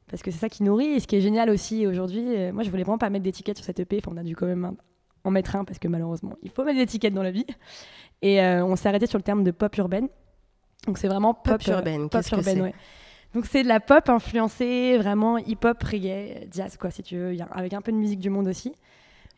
parce 0.08 0.22
que 0.22 0.32
c'est 0.32 0.38
ça 0.38 0.50
qui 0.50 0.64
nourrit. 0.64 0.88
Et 0.88 1.00
ce 1.00 1.08
qui 1.08 1.16
est 1.16 1.22
génial 1.22 1.50
aussi 1.50 1.88
aujourd'hui, 1.88 2.36
euh, 2.36 2.52
moi, 2.52 2.64
je 2.64 2.70
voulais 2.70 2.84
vraiment 2.84 2.98
pas 2.98 3.10
mettre 3.10 3.24
d'étiquette 3.24 3.58
sur 3.58 3.66
cette 3.66 3.80
EP. 3.80 4.00
Enfin, 4.00 4.12
on 4.14 4.18
a 4.18 4.24
dû 4.24 4.36
quand 4.36 4.46
même 4.46 4.76
en 5.24 5.32
mettre 5.32 5.56
un 5.56 5.64
parce 5.64 5.80
que 5.80 5.88
malheureusement, 5.88 6.36
il 6.44 6.52
faut 6.52 6.64
mettre 6.64 6.78
des 6.78 6.84
étiquettes 6.84 7.14
dans 7.14 7.24
la 7.24 7.32
vie. 7.32 7.46
Et 8.22 8.42
euh, 8.42 8.66
on 8.66 8.76
s'est 8.76 8.90
arrêté 8.90 9.08
sur 9.08 9.18
le 9.18 9.24
terme 9.24 9.44
de 9.44 9.52
pop 9.52 9.76
urbaine. 9.78 10.10
Donc 10.88 10.98
c'est 10.98 11.08
vraiment 11.08 11.34
pop, 11.34 11.58
Pop 11.64 11.68
urbaine, 11.68 12.04
pop 12.10 12.12
qu'est-ce 12.12 12.32
que 12.32 12.36
urbaine, 12.36 12.56
c'est 12.56 12.62
ouais. 12.62 12.74
Donc 13.34 13.46
c'est 13.46 13.64
de 13.64 13.68
la 13.68 13.80
pop 13.80 14.08
influencée 14.10 14.98
vraiment 14.98 15.38
hip-hop, 15.38 15.82
reggae, 15.84 16.48
jazz 16.52 16.78
quoi 16.78 16.92
si 16.92 17.02
tu 17.04 17.16
veux, 17.18 17.36
avec 17.52 17.74
un 17.74 17.82
peu 17.82 17.92
de 17.92 17.98
musique 17.98 18.20
du 18.20 18.30
monde 18.30 18.48
aussi. 18.48 18.74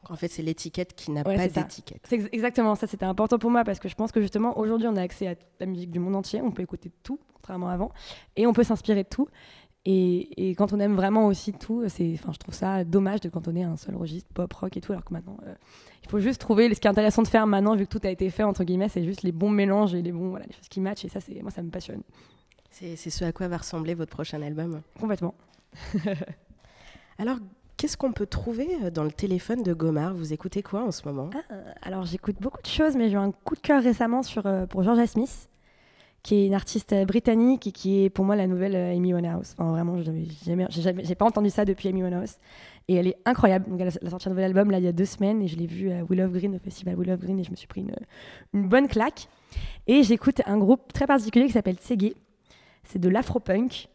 En 0.07 0.15
fait, 0.15 0.27
c'est 0.27 0.43
l'étiquette 0.43 0.93
qui 0.95 1.09
n'a 1.11 1.21
Ouais, 1.27 1.35
pas 1.35 1.47
d'étiquette. 1.47 2.01
C'est 2.07 2.15
ex- 2.17 2.29
exactement 2.31 2.75
ça, 2.75 2.85
c'était 2.87 3.05
important 3.05 3.39
pour 3.39 3.49
moi 3.49 3.63
parce 3.63 3.79
que 3.79 3.87
je 3.89 3.95
pense 3.95 4.11
que 4.11 4.21
justement 4.21 4.57
aujourd'hui 4.59 4.87
on 4.87 4.95
a 4.97 5.01
accès 5.01 5.27
à 5.27 5.33
la 5.59 5.65
musique 5.65 5.89
du 5.91 5.99
monde 5.99 6.15
entier, 6.15 6.41
on 6.41 6.51
peut 6.51 6.61
écouter 6.61 6.91
tout 7.03 7.19
contrairement 7.33 7.69
à 7.69 7.73
avant 7.73 7.91
et 8.35 8.45
on 8.47 8.53
peut 8.53 8.63
s'inspirer 8.63 9.03
de 9.03 9.09
tout. 9.09 9.27
Et, 9.87 10.49
et 10.49 10.55
quand 10.55 10.73
on 10.73 10.79
aime 10.79 10.95
vraiment 10.95 11.27
aussi 11.27 11.53
tout, 11.53 11.83
c'est, 11.87 12.11
enfin, 12.15 12.31
je 12.33 12.39
trouve 12.39 12.55
ça 12.55 12.83
dommage 12.83 13.21
de 13.21 13.29
cantonner 13.29 13.63
à 13.63 13.69
un 13.69 13.77
seul 13.77 13.95
registre 13.95 14.27
pop, 14.33 14.51
rock 14.51 14.75
et 14.77 14.81
tout, 14.81 14.91
alors 14.93 15.05
que 15.05 15.13
maintenant, 15.13 15.37
euh, 15.45 15.53
il 16.03 16.09
faut 16.09 16.19
juste 16.19 16.41
trouver. 16.41 16.73
Ce 16.73 16.79
qui 16.79 16.87
est 16.87 16.89
intéressant 16.91 17.21
de 17.21 17.27
faire 17.27 17.45
maintenant, 17.45 17.75
vu 17.75 17.85
que 17.85 17.91
tout 17.97 18.01
a 18.03 18.09
été 18.09 18.29
fait 18.31 18.43
entre 18.43 18.63
guillemets, 18.63 18.89
c'est 18.89 19.03
juste 19.03 19.21
les 19.21 19.31
bons 19.31 19.51
mélanges 19.51 19.93
et 19.93 20.01
les 20.01 20.11
bons, 20.11 20.29
voilà, 20.29 20.45
les 20.47 20.53
choses 20.53 20.67
qui 20.69 20.81
matchent. 20.81 21.05
Et 21.05 21.09
ça, 21.09 21.19
c'est 21.19 21.39
moi, 21.41 21.51
ça 21.51 21.61
me 21.61 21.69
passionne 21.69 22.01
C'est 22.71 22.95
ce 22.95 23.23
à 23.23 23.31
quoi 23.31 23.47
va 23.47 23.57
ressembler 23.57 23.93
votre 23.93 24.11
prochain 24.11 24.41
album. 24.41 24.81
complètement. 24.99 25.35
Alors, 27.17 27.37
qu'est-ce 27.77 27.97
qu'on 27.97 28.11
peut 28.11 28.25
trouver 28.25 28.67
euh, 28.83 28.89
dans 28.89 29.03
le 29.03 29.11
téléphone 29.11 29.63
de 29.63 29.73
Gomard? 29.73 30.13
Vous 30.13 30.33
écoutez 30.33 30.63
quoi 30.63 30.83
en 30.83 30.91
ce 30.91 31.07
moment? 31.07 31.29
Euh, 31.51 31.71
alors 31.81 32.05
j'écoute 32.05 32.37
beaucoup 32.41 32.61
de 32.61 32.67
choses, 32.67 32.95
mais 32.95 33.09
j'ai 33.09 33.15
eu 33.15 33.17
un 33.17 33.31
coup 33.31 33.55
de 33.55 33.61
cœur 33.61 33.81
récemment 33.81 34.23
sur, 34.23 34.45
euh, 34.45 34.65
pour 34.65 34.83
Georgia 34.83 35.07
Smith, 35.07 35.49
qui 36.25 36.33
est 36.33 36.47
une 36.47 36.55
artiste 36.55 36.91
euh, 36.91 37.05
britannique 37.05 37.67
et 37.67 37.71
qui 37.71 38.03
est 38.03 38.09
pour 38.09 38.25
moi 38.25 38.35
la 38.35 38.47
nouvelle 38.47 38.75
euh, 38.75 38.95
Amy 38.95 39.13
Winehouse. 39.13 39.53
Enfin 39.53 39.69
vraiment, 39.69 40.01
j'avais 40.01 40.25
jamais, 40.43 40.65
j'ai 40.71 41.13
pas 41.13 41.25
entendu 41.25 41.51
ça 41.51 41.65
depuis 41.65 41.87
Amy 41.87 42.01
Winehouse. 42.01 42.37
Et 42.87 42.95
elle 42.95 43.05
est 43.05 43.17
incroyable. 43.25 43.69
Donc 43.69 43.79
elle 43.79 43.89
a, 43.89 44.09
sorti 44.09 44.27
un 44.27 44.31
nouvel 44.31 44.45
album 44.45 44.71
là 44.71 44.79
il 44.79 44.85
y 44.85 44.87
a 44.87 44.91
deux 44.91 45.05
semaines 45.05 45.43
et 45.43 45.47
je 45.47 45.55
l'ai 45.55 45.67
vu 45.67 45.91
à 45.91 46.03
Willow 46.03 46.29
Green, 46.29 46.55
au 46.55 46.57
festival 46.59 46.95
Willow 46.97 47.17
Green, 47.17 47.39
et 47.39 47.43
je 47.43 47.51
me 47.51 47.55
suis 47.55 47.67
pris 47.67 47.85
une, 48.53 48.67
bonne 48.67 48.87
claque. 48.87 49.27
Et 49.85 50.01
j'écoute 50.01 50.41
un 50.47 50.57
groupe 50.57 50.91
très 50.93 51.05
particulier 51.05 51.45
qui 51.45 51.51
s'appelle 51.51 51.75
Tsege. 51.75 52.15
C'est 52.83 52.99
de 52.99 53.09
l'afro-punk. 53.09 53.87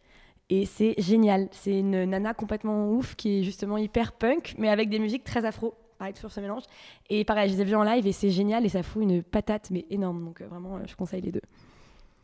Et 0.51 0.67
c'est 0.67 0.95
génial. 0.99 1.49
C'est 1.51 1.81
une 1.81 2.05
nana 2.05 2.33
complètement 2.33 2.93
ouf 2.93 3.17
qui 3.17 3.41
est 3.41 3.43
justement 3.43 3.77
hyper 3.77 4.13
punk, 4.13 4.55
mais 4.57 4.69
avec 4.69 4.89
des 4.89 5.01
musiques 5.01 5.25
très 5.25 5.45
afro. 5.45 5.75
Pareil, 5.99 6.15
toujours 6.15 6.31
ce 6.31 6.41
mélange. 6.41 6.63
Et 7.09 7.25
pareil, 7.25 7.51
je 7.51 7.57
les 7.57 7.63
ai 7.63 7.65
vus 7.65 7.75
en 7.75 7.83
live 7.83 8.07
et 8.07 8.13
c'est 8.13 8.31
génial 8.31 8.65
et 8.65 8.69
ça 8.69 8.85
fout 8.85 9.03
une 9.03 9.25
patate, 9.25 9.71
mais 9.73 9.85
énorme. 9.91 10.25
Donc 10.25 10.41
euh, 10.41 10.47
vraiment, 10.47 10.79
je 10.87 10.95
conseille 10.95 11.23
les 11.23 11.33
deux. 11.33 11.43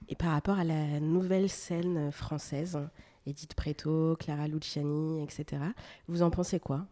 Et 0.08 0.14
par 0.14 0.30
rapport 0.30 0.58
à 0.58 0.64
la 0.64 1.00
nouvelle 1.00 1.48
scène 1.48 2.12
française, 2.12 2.78
Edith 3.26 3.54
Preto, 3.54 4.16
Clara 4.18 4.46
Luciani, 4.46 5.22
etc., 5.22 5.62
vous 6.08 6.22
en 6.22 6.30
pensez 6.30 6.60
quoi? 6.60 6.86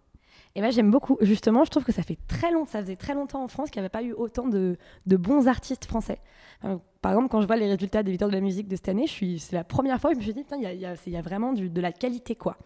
Et 0.56 0.60
moi, 0.60 0.70
j'aime 0.70 0.90
beaucoup. 0.90 1.16
Justement, 1.20 1.64
je 1.64 1.70
trouve 1.70 1.84
que 1.84 1.92
ça 1.92 2.02
fait 2.02 2.18
très 2.28 2.52
long, 2.52 2.64
ça 2.66 2.80
faisait 2.80 2.96
très 2.96 3.14
longtemps 3.14 3.42
en 3.42 3.48
France 3.48 3.70
qu'il 3.70 3.80
n'y 3.80 3.86
avait 3.86 3.90
pas 3.90 4.02
eu 4.02 4.12
autant 4.12 4.48
de, 4.48 4.76
bons 5.06 5.48
artistes 5.48 5.84
français. 5.84 6.18
Enfin, 6.62 6.80
par 7.04 7.12
exemple, 7.12 7.28
quand 7.28 7.42
je 7.42 7.46
vois 7.46 7.56
les 7.56 7.68
résultats 7.68 8.02
des 8.02 8.12
victoires 8.12 8.30
de 8.30 8.34
la 8.34 8.40
musique 8.40 8.66
de 8.66 8.76
cette 8.76 8.88
année, 8.88 9.04
c'est 9.06 9.52
la 9.52 9.62
première 9.62 10.00
fois 10.00 10.12
où 10.12 10.14
je 10.14 10.20
me 10.20 10.22
suis 10.22 10.32
dit, 10.32 10.42
il 10.58 11.12
y 11.12 11.16
a, 11.16 11.20
vraiment 11.20 11.52
de 11.52 11.80
la 11.82 11.92
qualité, 11.92 12.34
quoi. 12.34 12.56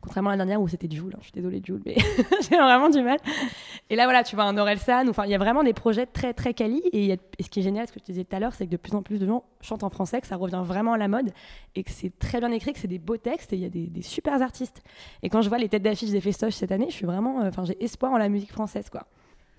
Contrairement 0.00 0.30
à 0.30 0.32
la 0.32 0.38
dernière 0.38 0.60
où 0.60 0.66
c'était 0.66 0.88
Jules. 0.90 1.12
hein. 1.14 1.18
Je 1.20 1.26
suis 1.26 1.32
désolée, 1.32 1.62
Jules, 1.64 1.80
mais 1.86 1.94
j'ai 2.40 2.56
vraiment 2.56 2.88
du 2.88 3.00
mal. 3.02 3.18
Et 3.90 3.94
là, 3.94 4.02
voilà, 4.06 4.24
tu 4.24 4.34
vois 4.34 4.46
un 4.46 4.58
Orelsan. 4.58 5.06
Enfin, 5.06 5.26
il 5.26 5.30
y 5.30 5.34
a 5.36 5.38
vraiment 5.38 5.62
des 5.62 5.74
projets 5.74 6.06
très, 6.06 6.34
très 6.34 6.54
quali. 6.54 6.82
Et 6.92 7.16
ce 7.38 7.48
qui 7.48 7.60
est 7.60 7.62
génial, 7.62 7.86
ce 7.86 7.92
que 7.92 8.00
je 8.00 8.04
te 8.06 8.10
disais 8.10 8.24
tout 8.24 8.34
à 8.34 8.40
l'heure, 8.40 8.52
c'est 8.56 8.66
que 8.66 8.72
de 8.72 8.76
plus 8.76 8.96
en 8.96 9.02
plus 9.02 9.20
de 9.20 9.28
gens 9.28 9.44
chantent 9.60 9.84
en 9.84 9.90
français, 9.90 10.20
que 10.20 10.26
ça 10.26 10.34
revient 10.34 10.62
vraiment 10.64 10.94
à 10.94 10.98
la 10.98 11.06
mode 11.06 11.30
et 11.76 11.84
que 11.84 11.92
c'est 11.92 12.18
très 12.18 12.40
bien 12.40 12.50
écrit, 12.50 12.72
que 12.72 12.80
c'est 12.80 12.88
des 12.88 12.98
beaux 12.98 13.16
textes 13.16 13.52
et 13.52 13.56
il 13.56 13.62
y 13.62 13.64
a 13.64 13.70
des, 13.70 13.86
des 13.86 14.02
super 14.02 14.42
artistes. 14.42 14.82
Et 15.22 15.28
quand 15.28 15.40
je 15.40 15.48
vois 15.48 15.58
les 15.58 15.68
têtes 15.68 15.84
d'affiche 15.84 16.10
des 16.10 16.20
festoches 16.20 16.54
cette 16.54 16.72
année, 16.72 16.86
je 16.88 16.94
suis 16.94 17.06
vraiment, 17.06 17.42
euh, 17.42 17.48
enfin, 17.48 17.64
j'ai 17.64 17.80
espoir 17.80 18.10
en 18.10 18.18
la 18.18 18.28
musique 18.28 18.50
française, 18.50 18.90
quoi. 18.90 19.06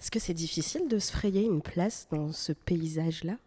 Est-ce 0.01 0.11
que 0.11 0.19
c'est 0.19 0.33
difficile 0.33 0.89
de 0.89 0.99
se 0.99 1.13
frayer 1.13 1.45
une 1.45 1.61
place 1.61 2.09
dans 2.11 2.33
ce 2.33 2.51
paysage-là? 2.51 3.37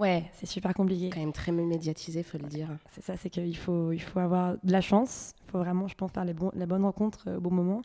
Ouais, 0.00 0.24
c'est 0.32 0.46
super 0.46 0.72
compliqué. 0.72 1.10
Quand 1.10 1.20
même 1.20 1.34
très 1.34 1.52
médiatisé, 1.52 2.22
faut 2.22 2.38
le 2.38 2.48
dire. 2.48 2.68
C'est 2.90 3.04
ça, 3.04 3.18
c'est 3.18 3.28
qu'il 3.28 3.54
faut, 3.54 3.92
il 3.92 4.00
faut 4.00 4.18
avoir 4.18 4.54
de 4.64 4.72
la 4.72 4.80
chance. 4.80 5.34
Il 5.46 5.50
faut 5.50 5.58
vraiment, 5.58 5.88
je 5.88 5.94
pense, 5.94 6.10
faire 6.10 6.24
les 6.24 6.32
bons, 6.32 6.50
la 6.54 6.64
bonne 6.64 6.82
rencontre 6.82 7.24
euh, 7.28 7.36
au 7.36 7.40
bon 7.40 7.50
moment. 7.50 7.82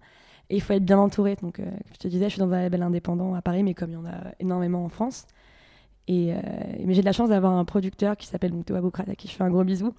Et 0.49 0.56
il 0.56 0.62
faut 0.62 0.71
être 0.71 0.86
bien 0.86 0.97
entouré. 0.97 1.36
Donc, 1.41 1.60
euh, 1.60 1.69
je 1.91 1.97
te 1.97 2.08
disais, 2.08 2.25
je 2.25 2.36
suis 2.36 2.39
dans 2.39 2.49
un 2.54 2.62
label 2.62 2.84
indépendant 2.84 3.34
à 3.34 3.41
Paris, 3.41 3.63
mais 3.63 3.73
comme 3.73 3.89
il 3.89 3.95
y 3.95 3.97
en 3.97 4.06
a 4.06 4.32
énormément 4.39 4.86
en 4.86 4.88
France. 4.88 5.28
Et, 6.08 6.34
euh, 6.34 6.38
mais 6.86 6.93
j'ai 6.93 7.01
de 7.01 7.06
la 7.06 7.12
chance 7.12 7.28
d'avoir 7.28 7.51
un 7.51 7.65
producteur 7.65 8.15
qui 8.15 8.28
s'appelle 8.28 8.54
Théo 8.63 8.78
Aboukrat, 8.78 9.04
à 9.10 9.15
qui 9.15 9.28
je 9.28 9.34
fais 9.34 9.43
un 9.43 9.49
gros 9.49 9.65
bisou, 9.65 9.93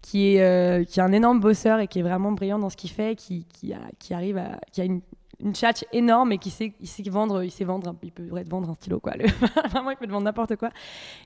qui 0.00 0.36
est, 0.36 0.88
qui 0.88 1.00
est 1.00 1.02
un 1.02 1.12
énorme 1.12 1.40
bosseur 1.40 1.80
et 1.80 1.88
qui 1.88 1.98
est 1.98 2.02
vraiment 2.02 2.32
brillant 2.32 2.58
dans 2.58 2.70
ce 2.70 2.78
qu'il 2.78 2.90
fait, 2.90 3.14
qui, 3.14 3.44
qui, 3.52 3.74
a, 3.74 3.80
qui 3.98 4.14
arrive 4.14 4.38
à, 4.38 4.58
qui 4.72 4.80
a 4.80 4.84
une 4.84 5.02
une 5.40 5.54
chat 5.54 5.84
énorme 5.92 6.32
et 6.32 6.38
qui 6.38 6.50
sait, 6.50 6.72
il 6.80 7.10
vendre, 7.10 7.44
il 7.44 7.50
sait 7.50 7.64
vendre, 7.64 7.94
il 8.02 8.12
peut 8.12 8.28
vendre 8.48 8.70
un 8.70 8.74
stylo 8.74 9.00
quoi. 9.00 9.12
vraiment, 9.70 9.90
il 9.90 9.96
peut 9.96 10.06
vendre 10.06 10.24
n'importe 10.24 10.56
quoi. 10.56 10.70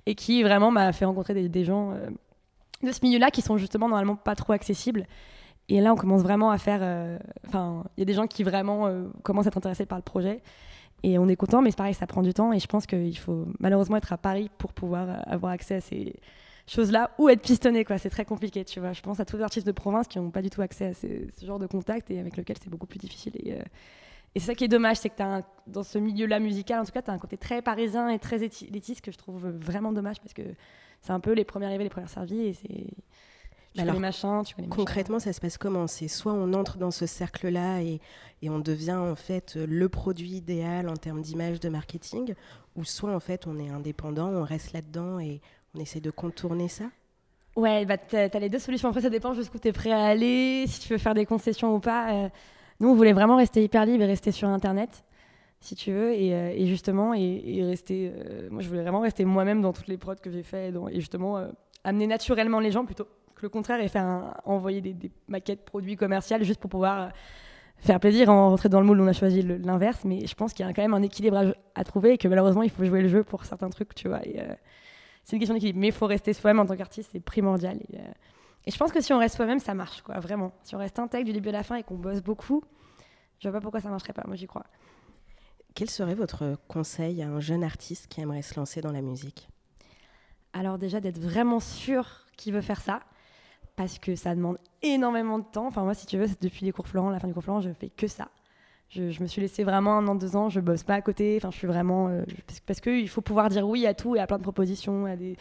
Et 0.07 0.14
qui 0.14 0.42
vraiment 0.42 0.70
m'a 0.70 0.92
fait 0.92 1.05
rencontrer 1.05 1.48
des, 1.48 1.64
gens 1.64 1.92
euh, 1.92 2.09
de 2.83 2.92
ce 2.92 3.01
milieu-là 3.03 3.31
qui 3.31 3.42
sont 3.42 3.57
justement 3.57 3.88
normalement 3.88 4.16
pas 4.16 4.35
trop 4.35 4.53
accessibles. 4.53 5.07
Et 5.68 5.81
là, 5.81 5.92
on 5.92 5.96
commence 5.96 6.22
vraiment 6.22 6.51
à 6.51 6.59
faire. 6.59 6.81
Euh, 6.83 7.18
enfin, 7.46 7.85
il 7.96 8.01
y 8.01 8.03
a 8.03 8.07
des 8.07 8.14
gens 8.14 8.27
qui 8.27 8.42
vraiment 8.42 8.87
euh, 8.87 9.09
commencent 9.22 9.46
à 9.46 9.48
être 9.48 9.57
intéressés 9.57 9.87
par 9.87 9.98
le 9.98 10.03
projet. 10.03 10.42
Et 11.05 11.18
on 11.18 11.27
est 11.29 11.37
content, 11.37 11.62
mais 11.62 11.70
c'est 11.70 11.77
pareil, 11.77 11.94
ça 11.94 12.07
prend 12.07 12.22
du 12.22 12.35
temps. 12.35 12.53
Et 12.53 12.59
je 12.59 12.66
pense 12.66 12.87
qu'il 12.87 13.16
faut 13.18 13.46
malheureusement 13.59 13.96
être 13.96 14.12
à 14.12 14.18
Paris 14.18 14.51
pour 14.59 14.72
pouvoir 14.72 15.22
avoir 15.27 15.53
accès 15.53 15.77
à 15.77 15.81
ces 15.81 16.14
choses-là 16.72 17.11
ou 17.18 17.28
être 17.28 17.42
pistonné. 17.42 17.85
quoi. 17.85 17.98
C'est 17.98 18.11
très 18.11 18.24
compliqué, 18.24 18.64
tu 18.64 18.80
vois. 18.80 18.92
Je 18.92 19.02
pense 19.02 19.20
à 19.20 19.24
tous 19.24 19.37
les 19.37 19.42
artistes 19.42 19.66
de 19.66 19.72
province 19.72 20.08
qui 20.08 20.18
n'ont 20.18 20.30
pas 20.30 20.42
du 20.42 20.50
tout 20.50 20.62
accès 20.62 20.87
à 20.87 20.94
ce 20.94 21.46
genre 21.46 21.58
de 21.58 21.66
contact 21.66 22.11
et 22.11 22.18
avec 22.18 22.37
lequel 22.37 22.56
c'est 22.62 22.70
beaucoup 22.70 22.87
plus 22.87 22.98
difficile. 22.98 23.32
Et, 23.37 23.58
et 24.35 24.40
c'est 24.40 24.46
ça 24.46 24.54
qui 24.54 24.64
est 24.64 24.68
dommage, 24.68 24.96
c'est 24.96 25.11
que 25.11 25.22
as 25.22 25.42
dans 25.66 25.82
ce 25.82 25.98
milieu-là 25.98 26.40
musical, 26.40 26.80
en 26.80 26.85
tout 26.85 26.92
cas, 26.92 27.02
tu 27.02 27.11
as 27.11 27.14
un 27.14 27.18
côté 27.18 27.37
très 27.37 27.61
parisien 27.61 28.08
et 28.08 28.18
très 28.18 28.42
élitiste 28.42 29.02
que 29.02 29.12
je 29.12 29.18
trouve 29.18 29.46
vraiment 29.48 29.92
dommage 29.92 30.20
parce 30.20 30.32
que 30.32 30.42
c'est 31.02 31.12
un 31.12 31.20
peu 31.20 31.32
les 31.32 31.44
premiers 31.44 31.66
arrivés, 31.66 31.85
les 31.85 31.90
premiers 31.90 32.08
servis 32.08 32.40
et 32.40 32.54
c'est. 32.54 32.87
Tu 33.74 33.80
Alors, 33.80 33.94
connais 33.94 34.06
machin, 34.06 34.42
tu 34.42 34.54
connais 34.54 34.68
Concrètement, 34.68 35.18
ça 35.18 35.32
se 35.32 35.40
passe 35.40 35.56
comment? 35.56 35.87
C'est 35.87 36.06
soit 36.06 36.35
on 36.35 36.52
entre 36.52 36.76
dans 36.76 36.90
ce 36.90 37.06
cercle-là 37.06 37.80
et, 37.80 38.00
et, 38.42 38.50
on 38.50 38.58
devient 38.58 38.92
en 38.92 39.14
fait 39.14 39.56
le 39.56 39.88
produit 39.88 40.32
idéal 40.32 40.90
en 40.90 40.96
termes 40.96 41.22
d'image, 41.22 41.58
de 41.58 41.70
marketing, 41.70 42.35
ou 42.76 42.85
soit 42.85 43.14
en 43.14 43.20
fait 43.20 43.46
on 43.46 43.58
est 43.58 43.70
indépendant, 43.70 44.28
on 44.28 44.44
reste 44.44 44.74
là-dedans 44.74 45.18
et 45.20 45.40
on 45.74 45.80
essaie 45.80 46.00
de 46.00 46.11
contourner 46.11 46.68
ça 46.68 46.85
Ouais, 47.56 47.85
bah, 47.85 47.98
tu 47.98 48.16
as, 48.16 48.38
les 48.38 48.48
deux 48.48 48.58
solutions. 48.58 48.88
Après, 48.88 49.02
ça 49.02 49.11
dépend 49.11 49.35
jusqu'où 49.35 49.58
tu 49.58 49.68
es 49.68 49.72
prêt 49.72 49.92
à 49.92 50.04
aller, 50.04 50.64
si 50.66 50.80
tu 50.80 50.92
veux 50.92 50.98
faire 50.98 51.14
des 51.14 51.26
concessions 51.26 51.74
ou 51.74 51.80
pas. 51.80 52.12
Euh, 52.12 52.28
nous, 52.80 52.88
on 52.88 52.94
voulait 52.94 53.12
vraiment 53.12 53.37
rester 53.37 53.62
hyper 53.62 53.85
libre 53.85 54.02
et 54.02 54.06
rester 54.06 54.32
sur 54.32 54.48
Internet, 54.48 55.04
si 55.61 55.74
tu 55.74 55.92
veux, 55.92 56.12
et, 56.14 56.35
euh, 56.35 56.66
justement, 56.66 57.12
et, 57.12 57.62
rester. 57.62 58.11
Euh, 58.14 58.48
moi, 58.50 58.62
je 58.62 58.68
voulais 58.68 58.80
vraiment 58.82 59.00
rester 59.00 59.24
moi-même 59.26 59.61
dans 59.61 59.72
toutes 59.74 59.88
les 59.88 59.98
prods 59.98 60.16
que 60.16 60.30
j'ai 60.30 60.42
fait, 60.42 60.72
et 60.90 61.00
justement 61.00 61.46
amener 61.85 62.06
naturellement 62.06 62.61
les 62.61 62.70
gens 62.70 62.85
plutôt 62.85 63.04
que 63.35 63.42
le 63.42 63.48
contraire 63.48 63.80
et 63.80 63.88
faire 63.88 64.40
envoyer 64.44 64.80
des, 64.80 65.11
maquettes 65.28 65.64
produits 65.64 65.96
commerciaux 65.96 66.38
juste 66.42 66.61
pour 66.61 66.70
pouvoir 66.70 67.11
faire 67.78 67.98
plaisir 67.98 68.30
en 68.30 68.50
rentrer 68.50 68.68
dans 68.68 68.80
le 68.80 68.87
moule. 68.87 69.00
On 69.00 69.08
a 69.08 69.12
choisi 69.12 69.42
l'inverse, 69.42 70.04
mais 70.04 70.26
je 70.26 70.35
pense 70.35 70.54
qu'il 70.54 70.64
y 70.64 70.68
a 70.68 70.72
quand 70.72 70.82
même 70.82 70.94
un 70.94 71.02
équilibre 71.02 71.52
à, 71.74 71.85
trouver 71.85 72.12
et 72.12 72.18
que 72.18 72.28
malheureusement, 72.28 72.62
il 72.62 72.70
faut 72.70 72.85
jouer 72.85 73.02
le 73.02 73.08
jeu 73.08 73.24
pour 73.24 73.44
certains 73.44 73.68
trucs, 73.68 73.94
tu 73.94 74.08
vois. 74.08 74.20
C'est 75.22 75.37
une 75.37 75.38
question 75.38 75.54
d'équilibre, 75.54 75.78
mais 75.78 75.88
il 75.88 75.92
faut 75.92 76.06
rester 76.06 76.32
soi-même 76.32 76.61
en 76.61 76.66
tant 76.66 76.76
qu'artiste, 76.76 77.11
c'est 77.12 77.20
primordial. 77.20 77.78
Et, 77.90 77.98
et 78.66 78.70
je 78.70 78.76
pense 78.76 78.92
que 78.92 79.00
si 79.00 79.12
on 79.12 79.18
reste 79.18 79.37
soi-même, 79.37 79.58
ça 79.58 79.74
marche, 79.74 80.02
quoi, 80.02 80.18
vraiment. 80.20 80.52
Si 80.62 80.74
on 80.74 80.78
reste 80.78 80.98
intègre 80.98 81.26
du 81.26 81.32
début 81.32 81.50
à 81.50 81.52
la 81.52 81.62
fin 81.62 81.76
et 81.76 81.82
qu'on 81.82 81.96
bosse 81.96 82.22
beaucoup, 82.22 82.62
je 83.38 83.48
vois 83.48 83.58
pas 83.58 83.62
pourquoi 83.62 83.80
ça 83.80 83.88
marcherait 83.90 84.12
pas. 84.12 84.24
Moi, 84.26 84.37
j'y 84.37 84.46
crois. 84.46 84.64
Quel 85.74 85.88
serait 85.88 86.14
votre 86.14 86.58
conseil 86.68 87.22
à 87.22 87.28
un 87.28 87.40
jeune 87.40 87.64
artiste 87.64 88.06
qui 88.08 88.20
aimerait 88.20 88.42
se 88.42 88.58
lancer 88.58 88.80
dans 88.80 88.92
la 88.92 89.00
musique? 89.00 89.48
Alors 90.52 90.76
déjà 90.76 91.00
d'être 91.00 91.18
vraiment 91.18 91.61
sûr 91.61 92.26
qu'il 92.37 92.52
veut 92.52 92.61
faire 92.61 92.80
ça, 92.80 93.00
parce 93.74 93.98
que 93.98 94.14
ça 94.16 94.35
demande 94.35 94.58
énormément 94.82 95.38
de 95.38 95.44
temps. 95.44 95.66
Enfin 95.66 95.82
moi, 95.82 95.94
si 95.94 96.04
tu 96.04 96.18
veux, 96.18 96.26
depuis 96.42 96.66
les 96.66 96.72
cours 96.72 96.87
Florent, 96.87 97.08
la 97.08 97.18
fin 97.20 97.26
du 97.26 97.32
cours 97.32 97.42
Florent, 97.42 97.62
je 97.62 97.70
fais 97.72 97.88
que 97.88 98.06
ça. 98.06 98.28
Je, 98.94 99.22
me 99.22 99.26
suis 99.26 99.40
laissé 99.40 99.64
vraiment 99.64 99.96
un 99.96 100.07
an, 100.07 100.14
deux 100.14 100.37
ans, 100.37 100.50
je 100.50 100.61
bosse 100.61 100.83
pas 100.83 100.94
à 100.94 101.00
côté. 101.00 101.38
Enfin, 101.38 101.50
je 101.50 101.57
suis 101.57 101.66
vraiment 101.66 102.09
euh, 102.09 102.24
parce, 102.66 102.81
qu'il 102.81 103.09
faut 103.09 103.22
pouvoir 103.22 103.48
dire 103.48 103.66
oui 103.66 103.87
à 103.87 103.94
tout 103.94 104.16
et 104.16 104.20
à 104.20 104.26
plein 104.26 104.37
de 104.37 104.42
propositions, 104.42 105.07
à 105.07 105.16
des 105.16 105.37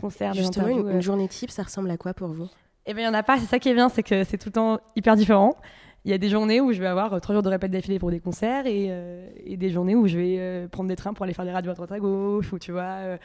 concerts, 0.00 0.34
Justement, 0.34 0.68
des 0.68 0.72
une, 0.74 0.90
une, 0.90 1.02
journée 1.02 1.26
type, 1.26 1.50
ça 1.50 1.64
ressemble 1.64 1.90
à 1.90 1.96
quoi 1.96 2.14
pour 2.14 2.28
vous? 2.28 2.48
Eh 2.86 2.94
bien, 2.94 3.04
il 3.04 3.06
y 3.06 3.10
en 3.10 3.14
a 3.14 3.24
pas. 3.24 3.38
C'est 3.38 3.46
ça 3.46 3.58
qui 3.58 3.68
est 3.68 3.74
bien, 3.74 3.88
c'est 3.88 4.04
que 4.04 4.22
c'est 4.22 4.38
tout 4.38 4.50
le 4.50 4.52
temps 4.52 4.80
hyper 4.94 5.16
différent. 5.16 5.56
Il 6.04 6.12
y 6.12 6.14
a 6.14 6.18
des 6.18 6.28
journées 6.28 6.60
où 6.60 6.72
je 6.72 6.80
vais 6.80 6.86
avoir 6.86 7.12
euh, 7.12 7.18
trois 7.18 7.34
jours 7.34 7.42
de 7.42 7.48
répète 7.48 7.72
d'affilée 7.72 7.98
pour 7.98 8.12
des 8.12 8.20
concerts 8.20 8.66
et, 8.66 8.86
euh, 8.90 9.28
et, 9.44 9.56
des 9.56 9.70
journées 9.70 9.96
où 9.96 10.06
je 10.06 10.18
vais 10.18 10.68
prendre 10.68 10.88
des 10.88 10.96
trains 10.96 11.12
pour 11.12 11.24
aller 11.24 11.34
faire 11.34 11.44
des 11.44 11.52
radios 11.52 11.72
à 11.72 11.74
droite 11.74 11.92
à 11.92 11.98
gauche 11.98 12.52
ou 12.52 12.60
tu 12.60 12.70
vois. 12.70 13.18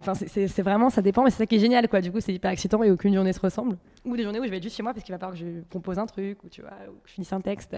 Enfin, 0.00 0.14
c'est 0.14 0.62
vraiment, 0.62 0.88
ça 0.88 1.02
dépend, 1.02 1.24
mais 1.24 1.30
c'est 1.30 1.38
ça 1.38 1.46
qui 1.46 1.56
est 1.56 1.58
génial, 1.58 1.86
quoi. 1.88 2.00
Du 2.00 2.12
coup, 2.12 2.20
c'est 2.20 2.32
hyper 2.32 2.50
excitant 2.50 2.82
et 2.82 2.90
aucune 2.90 3.12
journée 3.12 3.32
se 3.32 3.40
ressemble. 3.40 3.76
Ou 4.06 4.16
des 4.16 4.22
journées 4.22 4.38
où 4.38 4.44
je 4.44 4.50
vais 4.50 4.56
être 4.56 4.62
juste 4.62 4.76
chez 4.76 4.82
moi 4.82 4.94
parce 4.94 5.04
qu'il 5.04 5.12
va 5.12 5.18
falloir 5.18 5.36
que 5.36 5.44
je 5.44 5.62
compose 5.70 5.98
un 5.98 6.06
truc 6.06 6.42
ou 6.44 6.48
tu 6.48 6.62
vois, 6.62 6.70
ou 6.88 6.92
que 7.02 7.08
je 7.08 7.12
finisse 7.14 7.32
un 7.32 7.40
texte. 7.40 7.76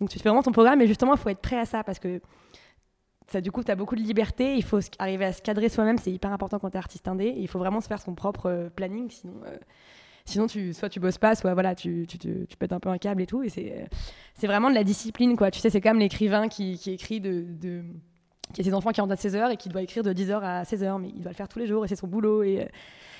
Donc 0.00 0.10
tu 0.10 0.18
fais 0.18 0.28
vraiment 0.28 0.42
ton 0.42 0.52
programme, 0.52 0.78
mais 0.78 0.86
justement, 0.86 1.14
il 1.14 1.18
faut 1.18 1.28
être 1.28 1.40
prêt 1.40 1.58
à 1.58 1.64
ça 1.64 1.82
parce 1.82 1.98
que 1.98 2.20
ça, 3.28 3.40
du 3.40 3.50
coup, 3.50 3.64
tu 3.64 3.70
as 3.70 3.76
beaucoup 3.76 3.96
de 3.96 4.00
liberté. 4.00 4.56
Il 4.56 4.62
faut 4.62 4.78
arriver 4.98 5.24
à 5.24 5.32
se 5.32 5.42
cadrer 5.42 5.68
soi-même. 5.68 5.98
C'est 5.98 6.12
hyper 6.12 6.32
important 6.32 6.58
quand 6.58 6.70
tu 6.70 6.76
es 6.76 6.78
artiste 6.78 7.08
indé. 7.08 7.34
il 7.36 7.48
faut 7.48 7.58
vraiment 7.58 7.80
se 7.80 7.88
faire 7.88 8.00
son 8.00 8.14
propre 8.14 8.46
euh, 8.46 8.68
planning. 8.70 9.10
Sinon, 9.10 9.34
euh, 9.46 9.56
sinon 10.24 10.46
tu, 10.46 10.72
soit 10.72 10.88
tu 10.88 11.00
bosses 11.00 11.18
pas, 11.18 11.34
soit 11.34 11.54
voilà, 11.54 11.74
tu, 11.74 12.06
tu, 12.08 12.18
tu, 12.18 12.56
pètes 12.56 12.72
un 12.72 12.78
peu 12.78 12.88
un 12.88 12.98
câble 12.98 13.22
et 13.22 13.26
tout. 13.26 13.42
Et 13.42 13.48
c'est, 13.48 13.72
euh, 13.72 13.86
c'est 14.34 14.46
vraiment 14.46 14.70
de 14.70 14.76
la 14.76 14.84
discipline. 14.84 15.36
Quoi. 15.36 15.50
Tu 15.50 15.58
sais, 15.58 15.70
c'est 15.70 15.80
comme 15.80 15.98
l'écrivain 15.98 16.48
qui, 16.48 16.80
écrit 16.86 17.20
de, 17.20 17.82
qui 18.52 18.60
a 18.60 18.64
ses 18.64 18.74
enfants 18.74 18.92
qui 18.92 19.00
rentrent 19.00 19.14
à 19.14 19.16
16h 19.16 19.50
et 19.50 19.56
qui 19.56 19.70
doit 19.70 19.82
écrire 19.82 20.04
de 20.04 20.12
10h 20.12 20.40
à 20.42 20.62
16h. 20.62 21.00
Mais 21.00 21.08
il 21.08 21.22
doit 21.22 21.32
le 21.32 21.36
faire 21.36 21.48
tous 21.48 21.58
les 21.58 21.66
jours 21.66 21.84
et 21.84 21.88
c'est 21.88 21.96
son 21.96 22.06
boulot. 22.06 22.44
Et, 22.44 22.68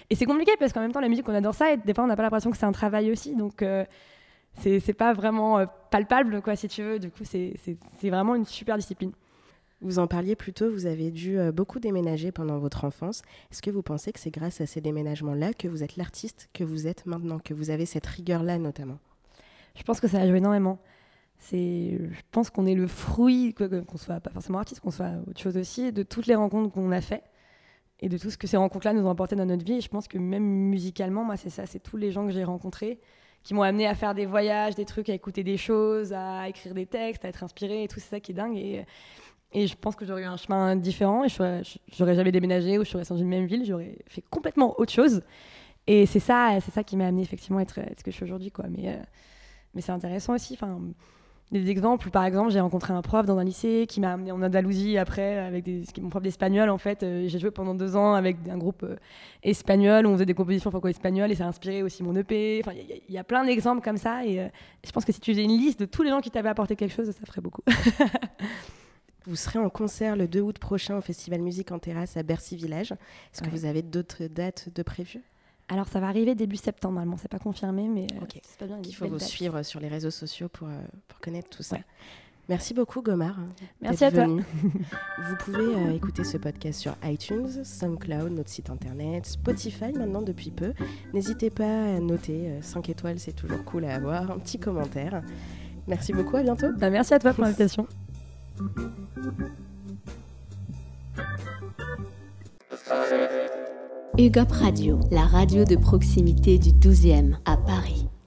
et 0.09 0.15
c'est 0.15 0.27
compliqué 0.27 0.53
parce 0.61 0.73
qu'en 0.73 0.81
même 0.83 0.93
temps, 0.93 1.01
la 1.01 1.09
musique, 1.09 1.29
on 1.29 1.35
adore 1.35 1.55
ça. 1.55 1.73
Et 1.73 1.79
des 1.79 1.95
fois, 1.95 2.05
on 2.05 2.09
n'a 2.09 2.17
pas 2.17 2.23
l'impression 2.23 2.53
que 2.53 2.57
c'est 2.57 2.67
un 2.67 2.73
travail 2.73 3.11
aussi. 3.11 3.35
Donc 3.35 3.65
c'est 4.59 4.95
pas 4.95 5.13
vraiment 5.13 5.59
euh, 5.59 5.67
palpable, 5.91 6.43
quoi, 6.43 6.57
si 6.57 6.69
tu 6.69 6.83
veux. 6.83 6.99
Du 6.99 7.11
coup, 7.11 7.25
c'est 7.25 7.55
vraiment 8.11 8.35
une 8.35 8.45
super 8.45 8.77
discipline. 8.77 9.13
Vous 9.83 9.99
en 9.99 10.07
parliez 10.07 10.37
plus 10.37 10.55
tôt, 10.55 10.71
vous 10.71 10.87
avez 10.87 11.11
dû 11.11 11.39
euh, 11.39 11.53
beaucoup 11.53 11.81
déménager 11.81 12.33
pendant 12.33 12.59
votre 12.59 12.85
enfance. 12.85 13.23
Est-ce 13.53 13.61
que 13.61 13.71
vous 13.71 13.83
pensez 13.83 14.11
que 14.11 14.19
c'est 14.19 14.31
grâce 14.31 14.61
à 14.63 14.67
ces 14.67 14.81
déménagements-là 14.81 15.53
que 15.53 15.69
vous 15.69 15.83
êtes 15.83 15.97
l'artiste 15.97 16.49
que 16.55 16.65
vous 16.65 16.87
êtes 16.87 17.05
maintenant, 17.05 17.39
que 17.39 17.53
vous 17.53 17.69
avez 17.69 17.85
cette 17.85 18.07
rigueur-là 18.07 18.59
notamment? 18.59 18.99
Je 19.77 19.83
pense 19.83 20.01
que 20.01 20.09
ça 20.09 20.19
a 20.19 20.27
joué 20.27 20.39
énormément. 20.39 20.79
Je 21.53 22.09
pense 22.33 22.49
qu'on 22.49 22.65
est 22.65 22.75
le 22.75 22.87
fruit, 22.87 23.55
qu'on 23.55 23.99
soit 23.99 24.21
pas 24.21 24.31
forcément 24.31 24.59
artiste, 24.59 24.81
qu'on 24.81 24.91
soit 24.91 25.13
autre 25.29 25.39
chose 25.39 25.59
aussi, 25.59 25.93
de 25.93 26.03
toutes 26.03 26.27
les 26.27 26.35
rencontres 26.35 26.73
qu'on 26.73 26.91
a 26.91 27.03
faites 27.03 27.31
et 28.01 28.09
de 28.09 28.17
tout 28.17 28.31
ce 28.31 28.39
que 28.39 28.47
ces 28.47 28.57
rencontres-là 28.57 28.95
nous 28.95 29.07
ont 29.07 29.11
apporté 29.11 29.37
dans 29.37 29.45
notre 29.45 29.65
vie. 29.65 29.75
Et 29.75 29.81
je 29.83 29.89
pense 29.89 30.09
que 30.09 30.17
même 30.17 30.43
musicalement, 30.43 31.25
moi, 31.25 31.37
c'est 31.37 31.51
ça, 31.51 31.67
c'est 31.67 31.81
tous 31.81 31.99
les 31.99 32.11
gens 32.11 32.27
que 32.27 32.33
j'ai 32.33 32.45
rencontrés 32.45 32.99
qui 33.47 33.55
m'ont 33.55 33.63
amené 33.63 33.87
à 33.87 33.95
faire 33.95 34.13
des 34.13 34.27
voyages, 34.27 34.75
des 34.75 34.85
trucs, 34.85 35.09
à 35.09 35.15
écouter 35.15 35.45
des 35.45 35.57
choses, 35.57 36.13
à 36.13 36.49
écrire 36.49 36.75
des 36.75 36.85
textes, 36.85 37.25
à 37.25 37.29
être 37.29 37.45
inspiré 37.45 37.85
et 37.85 37.87
tout, 37.87 38.01
c'est 38.01 38.09
ça 38.09 38.19
qui 38.19 38.33
est 38.33 38.35
dingue. 38.35 38.57
Et, 38.57 38.85
et 39.53 39.69
je 39.69 39.77
pense 39.77 39.95
que 39.95 40.05
j'aurais 40.05 40.23
eu 40.23 40.25
un 40.25 40.37
chemin 40.37 40.75
différent 40.75 41.23
et 41.23 41.29
j'aurais 41.29 42.17
jamais 42.17 42.33
déménagé 42.33 42.77
ou 42.77 42.85
je 42.85 42.91
serais 42.91 43.05
dans 43.09 43.17
une 43.17 43.29
même 43.29 43.47
ville, 43.47 43.65
j'aurais 43.65 43.99
fait 44.09 44.25
complètement 44.31 44.75
autre 44.81 44.93
chose. 44.93 45.23
Et 45.87 46.07
c'est 46.07 46.19
ça, 46.19 46.59
c'est 46.61 46.73
ça 46.73 46.83
qui 46.83 46.97
m'a 46.97 47.07
amené 47.07 47.23
effectivement 47.23 47.61
à 47.61 47.63
être, 47.63 47.79
ce 47.97 48.03
que 48.03 48.11
je 48.11 48.17
suis 48.17 48.25
aujourd'hui. 48.25 48.53
Mais, 48.69 48.89
euh, 48.89 48.97
mais 49.75 49.81
c'est 49.81 49.93
intéressant 49.93 50.35
aussi. 50.35 50.55
Enfin, 50.55 50.81
des 51.53 51.71
exemples. 51.71 52.11
Par 52.11 52.25
exemple, 52.25 52.51
j'ai 52.51 52.61
rencontré 52.61 52.93
un 52.93 53.03
prof 53.03 53.25
dans 53.25 53.39
un 53.39 53.45
lycée 53.45 53.87
qui 53.89 54.01
m'a 54.01 54.13
amené 54.13 54.33
en 54.33 54.43
Andalousie 54.43 54.99
après 54.99 55.39
avec 55.39 55.65
des, 55.65 55.85
mon 56.01 56.09
prof 56.09 56.23
d'espagnol. 56.23 56.71
En 56.71 56.79
fait, 56.79 57.03
euh, 57.03 57.29
j'ai 57.29 57.39
joué 57.39 57.51
pendant 57.51 57.75
deux 57.75 57.97
ans 57.97 58.15
avec 58.15 58.37
un 58.51 58.59
groupe 58.59 58.83
euh, 58.83 58.97
espagnol 59.43 60.07
où 60.07 60.11
on 60.11 60.15
faisait 60.15 60.27
des 60.27 60.35
compositions 60.35 60.71
franco-espagnoles 60.71 61.31
et 61.31 61.37
ça 61.37 61.45
a 61.45 61.49
inspiré 61.49 61.83
aussi 61.83 62.03
mon 62.03 62.17
EP. 62.17 62.63
Enfin, 62.65 62.77
il 63.09 63.15
y, 63.15 63.19
a 63.19 63.25
plein 63.25 63.45
d'exemples 63.45 63.83
comme 63.83 63.97
ça 63.97 64.25
et 64.25 64.41
euh, 64.41 64.49
je 64.85 64.91
pense 64.91 65.05
que 65.05 65.13
si 65.13 65.21
tu 65.21 65.33
faisais 65.33 65.45
une 65.45 65.57
liste 65.57 65.79
de 65.79 65.87
tous 65.87 66.03
les 66.03 66.11
gens 66.11 66.21
qui 66.21 66.31
t'avaient 66.31 66.49
apporté 66.49 66.75
quelque 66.75 66.95
chose, 66.95 67.11
ça 67.11 67.27
ferait 67.27 67.41
beaucoup. 67.41 67.63
vous 69.27 69.37
serez 69.37 69.59
en 69.61 69.71
concert 69.71 70.17
le 70.17 70.27
2 70.27 70.41
août 70.41 70.59
prochain 70.59 70.97
au 70.97 71.01
Festival 71.01 71.41
Musique 71.43 71.71
en 71.71 71.79
Terrasse 71.79 72.17
à 72.17 72.23
Bercy 72.25 72.57
Village. 72.57 72.93
Est-ce 72.93 73.43
que 73.43 73.51
vous 73.51 73.65
avez 73.67 73.83
d'autres 73.83 74.25
dates 74.27 74.69
de 74.75 74.83
prévues? 74.83 75.23
Alors 75.69 75.89
ça 75.89 75.99
va 75.99 76.09
arriver 76.09 76.35
début 76.35 76.57
septembre, 76.57 76.95
normalement, 76.95 77.17
c'est 77.17 77.31
pas 77.31 77.39
confirmé, 77.39 77.89
mais 77.89 78.07
euh, 78.13 78.27
c'est 78.43 78.59
pas 78.59 78.67
bien. 78.67 78.79
Il 78.85 78.95
faut 78.95 79.09
vous 79.09 79.19
suivre 79.19 79.63
sur 79.63 79.81
les 79.81 79.89
réseaux 79.89 80.11
sociaux 80.11 80.49
pour, 80.49 80.69
euh, 80.69 80.79
pour 81.09 81.19
connaître 81.21 81.49
tout 81.49 81.63
ça. 81.63 81.79
Merci 82.49 82.75
beaucoup 82.75 83.03
Gomar. 83.03 83.35
Merci 83.81 84.05
à 84.05 84.13
toi. 84.13 84.27
Vous 84.27 85.37
pouvez 85.41 85.65
euh, 85.65 85.93
écouter 85.93 86.23
ce 86.23 86.37
podcast 86.37 86.79
sur 86.79 86.95
iTunes, 87.03 87.65
SoundCloud, 87.65 88.31
notre 88.31 88.51
site 88.51 88.71
internet, 88.71 89.27
Spotify 89.27 89.93
maintenant 89.93 90.23
depuis 90.23 90.53
peu. 90.53 90.73
N'hésitez 91.13 91.51
pas 91.51 91.97
à 91.97 91.99
noter 91.99 92.61
5 92.63 92.89
étoiles, 92.89 93.19
c'est 93.19 93.33
toujours 93.33 93.65
cool 93.65 93.87
à 93.87 93.97
avoir, 93.97 94.31
un 94.31 94.39
petit 94.39 94.61
commentaire. 94.61 95.25
Merci 95.89 96.13
beaucoup, 96.13 96.37
à 96.37 96.45
bientôt. 96.45 96.69
Bah, 96.79 96.89
merci 96.89 97.15
à 97.15 97.19
toi 97.19 97.33
pour 97.33 97.43
l'invitation. 97.43 97.89
UGOP 104.19 104.51
Radio, 104.51 104.99
la 105.11 105.27
radio 105.27 105.67
de 105.67 105.77
proximité 105.77 106.57
du 106.57 106.71
12e 106.71 107.35
à 107.45 107.59
Paris. 107.59 108.09